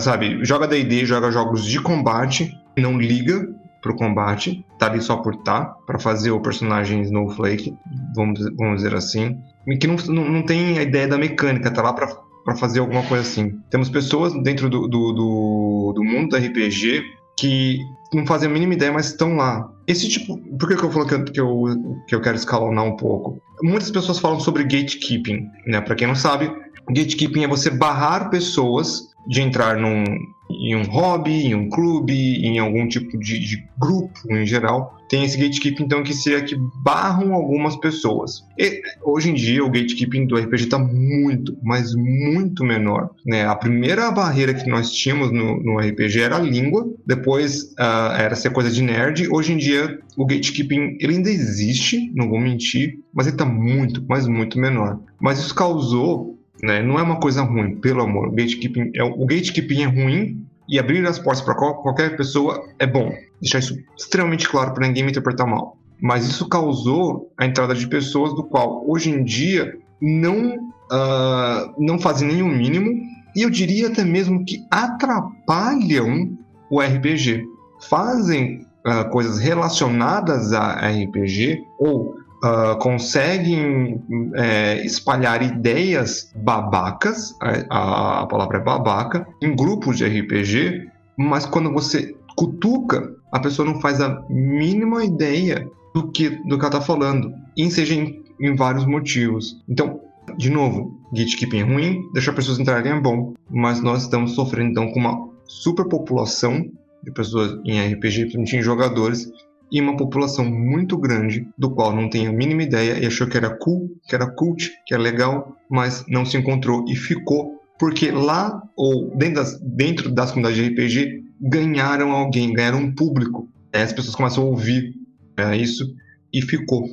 [0.00, 3.48] sabe, joga D&D, joga jogos de combate, não liga
[3.80, 7.74] pro combate, tá ali só por tá, para fazer o personagem Snowflake,
[8.14, 11.82] vamos, vamos dizer assim, e que não, não, não tem a ideia da mecânica, tá
[11.82, 13.58] lá para fazer alguma coisa assim.
[13.70, 17.02] Temos pessoas dentro do, do, do, do mundo do RPG
[17.36, 17.78] que
[18.12, 19.70] não fazem a mínima ideia, mas estão lá.
[19.86, 20.38] Esse tipo.
[20.58, 21.64] Por que, que eu falo que eu, que, eu,
[22.06, 23.40] que eu quero escalonar um pouco?
[23.62, 25.80] Muitas pessoas falam sobre gatekeeping, né?
[25.80, 26.52] Para quem não sabe,
[26.88, 30.04] gatekeeping é você barrar pessoas de entrar num,
[30.50, 35.24] em um hobby, em um clube, em algum tipo de, de grupo em geral, tem
[35.24, 38.42] esse gatekeeping então que seria que barram algumas pessoas.
[38.58, 43.10] E hoje em dia o gatekeeping do RPG está muito, mas muito menor.
[43.26, 43.46] Né?
[43.46, 48.34] A primeira barreira que nós tínhamos no, no RPG era a língua, depois uh, era
[48.34, 49.28] ser coisa de nerd.
[49.30, 54.04] Hoje em dia o gatekeeping ele ainda existe, não vou mentir, mas ele está muito,
[54.08, 54.98] mas muito menor.
[55.20, 56.82] Mas isso causou né?
[56.82, 58.28] Não é uma coisa ruim, pelo amor.
[58.28, 62.86] O gatekeeping é, o gatekeeping é ruim e abrir as portas para qualquer pessoa é
[62.86, 63.12] bom.
[63.40, 65.76] Deixar isso extremamente claro para ninguém me interpretar mal.
[66.00, 71.98] Mas isso causou a entrada de pessoas do qual hoje em dia não uh, não
[71.98, 73.02] fazem o mínimo
[73.34, 76.36] e eu diria até mesmo que atrapalham
[76.70, 77.44] o RPG.
[77.88, 84.02] Fazem uh, coisas relacionadas a RPG ou uh, conseguem
[84.34, 87.34] é, espalhar ideias babacas,
[87.70, 93.66] a, a palavra é babaca, em grupos de RPG, mas quando você cutuca, a pessoa
[93.66, 98.22] não faz a mínima ideia do que, do que ela está falando, e seja em,
[98.40, 99.62] em vários motivos.
[99.68, 100.00] Então,
[100.36, 104.90] de novo, gatekeeping é ruim, deixar pessoas entrarem é bom, mas nós estamos sofrendo então
[104.92, 106.70] com uma superpopulação
[107.02, 109.30] de pessoas em RPG, principalmente em jogadores,
[109.72, 113.38] e uma população muito grande, do qual não tem a mínima ideia e achou que
[113.38, 118.10] era cool, que era cult, que era legal, mas não se encontrou e ficou porque
[118.10, 123.48] lá ou dentro das, dentro das comunidades de RPG ganharam alguém, ganharam um público.
[123.72, 124.94] Aí as pessoas começam a ouvir
[125.36, 125.92] é, isso
[126.32, 126.84] e ficou.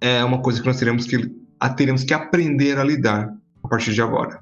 [0.00, 1.30] é uma coisa que nós teremos que,
[1.76, 4.40] teremos que aprender a lidar a partir de agora.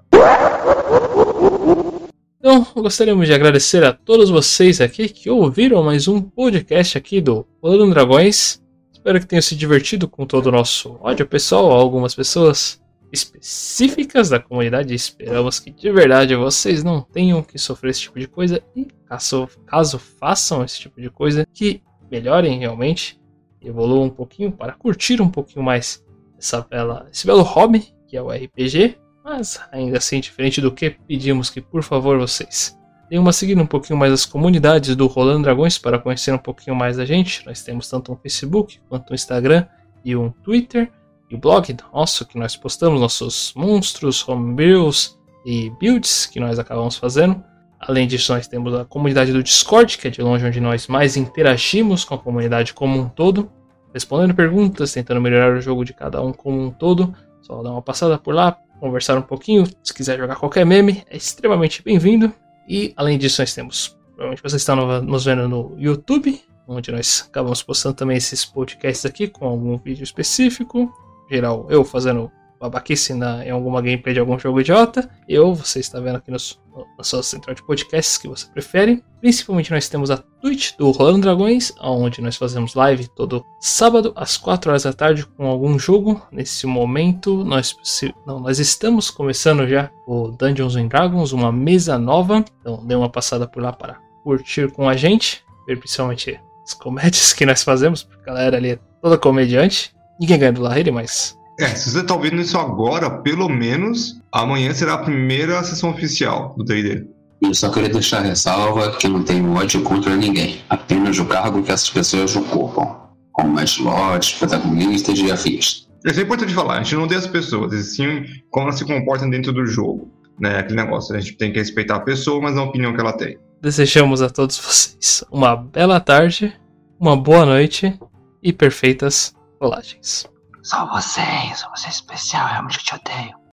[2.48, 7.44] Então, gostaríamos de agradecer a todos vocês aqui que ouviram mais um podcast aqui do
[7.60, 8.62] Rolando Dragões.
[8.92, 12.80] Espero que tenham se divertido com todo o nosso ódio pessoal, algumas pessoas
[13.12, 14.94] específicas da comunidade.
[14.94, 19.48] Esperamos que de verdade vocês não tenham que sofrer esse tipo de coisa e caso,
[19.66, 23.20] caso façam esse tipo de coisa, que melhorem realmente,
[23.60, 26.00] evoluam um pouquinho para curtir um pouquinho mais
[26.38, 30.90] essa bela, esse belo hobby que é o RPG mas ainda assim, diferente do que
[30.90, 32.78] pedimos que por favor vocês
[33.10, 36.76] deem uma seguida um pouquinho mais as comunidades do Rolando Dragões para conhecer um pouquinho
[36.76, 37.44] mais da gente.
[37.44, 39.66] Nós temos tanto um Facebook quanto um Instagram
[40.04, 40.92] e um Twitter
[41.28, 46.96] e o blog nosso que nós postamos nossos monstros, homebrews e builds que nós acabamos
[46.96, 47.42] fazendo.
[47.80, 51.16] Além disso, nós temos a comunidade do Discord, que é de longe onde nós mais
[51.16, 53.50] interagimos com a comunidade como um todo,
[53.92, 57.12] respondendo perguntas, tentando melhorar o jogo de cada um como um todo.
[57.42, 59.66] Só dá uma passada por lá, conversar um pouquinho.
[59.82, 62.32] Se quiser jogar qualquer meme, é extremamente bem-vindo.
[62.68, 63.96] E além disso, nós temos.
[64.08, 69.28] Provavelmente vocês estão nos vendo no YouTube, onde nós acabamos postando também esses podcasts aqui
[69.28, 70.90] com algum vídeo específico.
[71.30, 72.30] Em geral, eu fazendo
[72.60, 75.08] babaquice na, em alguma gameplay de algum jogo idiota.
[75.28, 76.60] Eu, você está vendo aqui nos,
[76.96, 79.02] na sua central de podcasts que você prefere.
[79.20, 84.36] Principalmente nós temos a Twitch do Rolando Dragões, onde nós fazemos live todo sábado às
[84.36, 86.22] 4 horas da tarde com algum jogo.
[86.30, 91.98] Nesse momento, nós, se, não, nós estamos começando já o Dungeons and Dragons, uma mesa
[91.98, 92.44] nova.
[92.60, 97.32] Então dê uma passada por lá para curtir com a gente, ver principalmente as comédias
[97.32, 99.94] que nós fazemos, porque a galera ali é toda comediante.
[100.18, 104.72] Ninguém ganha do Larry, mas é, se você tá ouvindo isso agora, pelo menos amanhã
[104.74, 107.06] será a primeira sessão oficial do D&D.
[107.40, 111.62] Eu só queria deixar a ressalva que não tenho ódio contra ninguém, apenas o cargo
[111.62, 112.96] que essas pessoas ocupam,
[113.32, 115.86] como mais lotes, protagonistas e afins.
[116.04, 118.84] Isso é importante falar, a gente não tem as pessoas, e sim como elas se
[118.84, 120.10] comportam dentro do jogo.
[120.38, 123.14] Né, aquele negócio, a gente tem que respeitar a pessoa, mas a opinião que ela
[123.14, 123.38] tem.
[123.62, 126.52] Desejamos a todos vocês uma bela tarde,
[127.00, 127.98] uma boa noite
[128.42, 130.26] e perfeitas rolagens.
[130.66, 131.22] Só você,
[131.54, 133.45] só você é especial, realmente eu te odeio.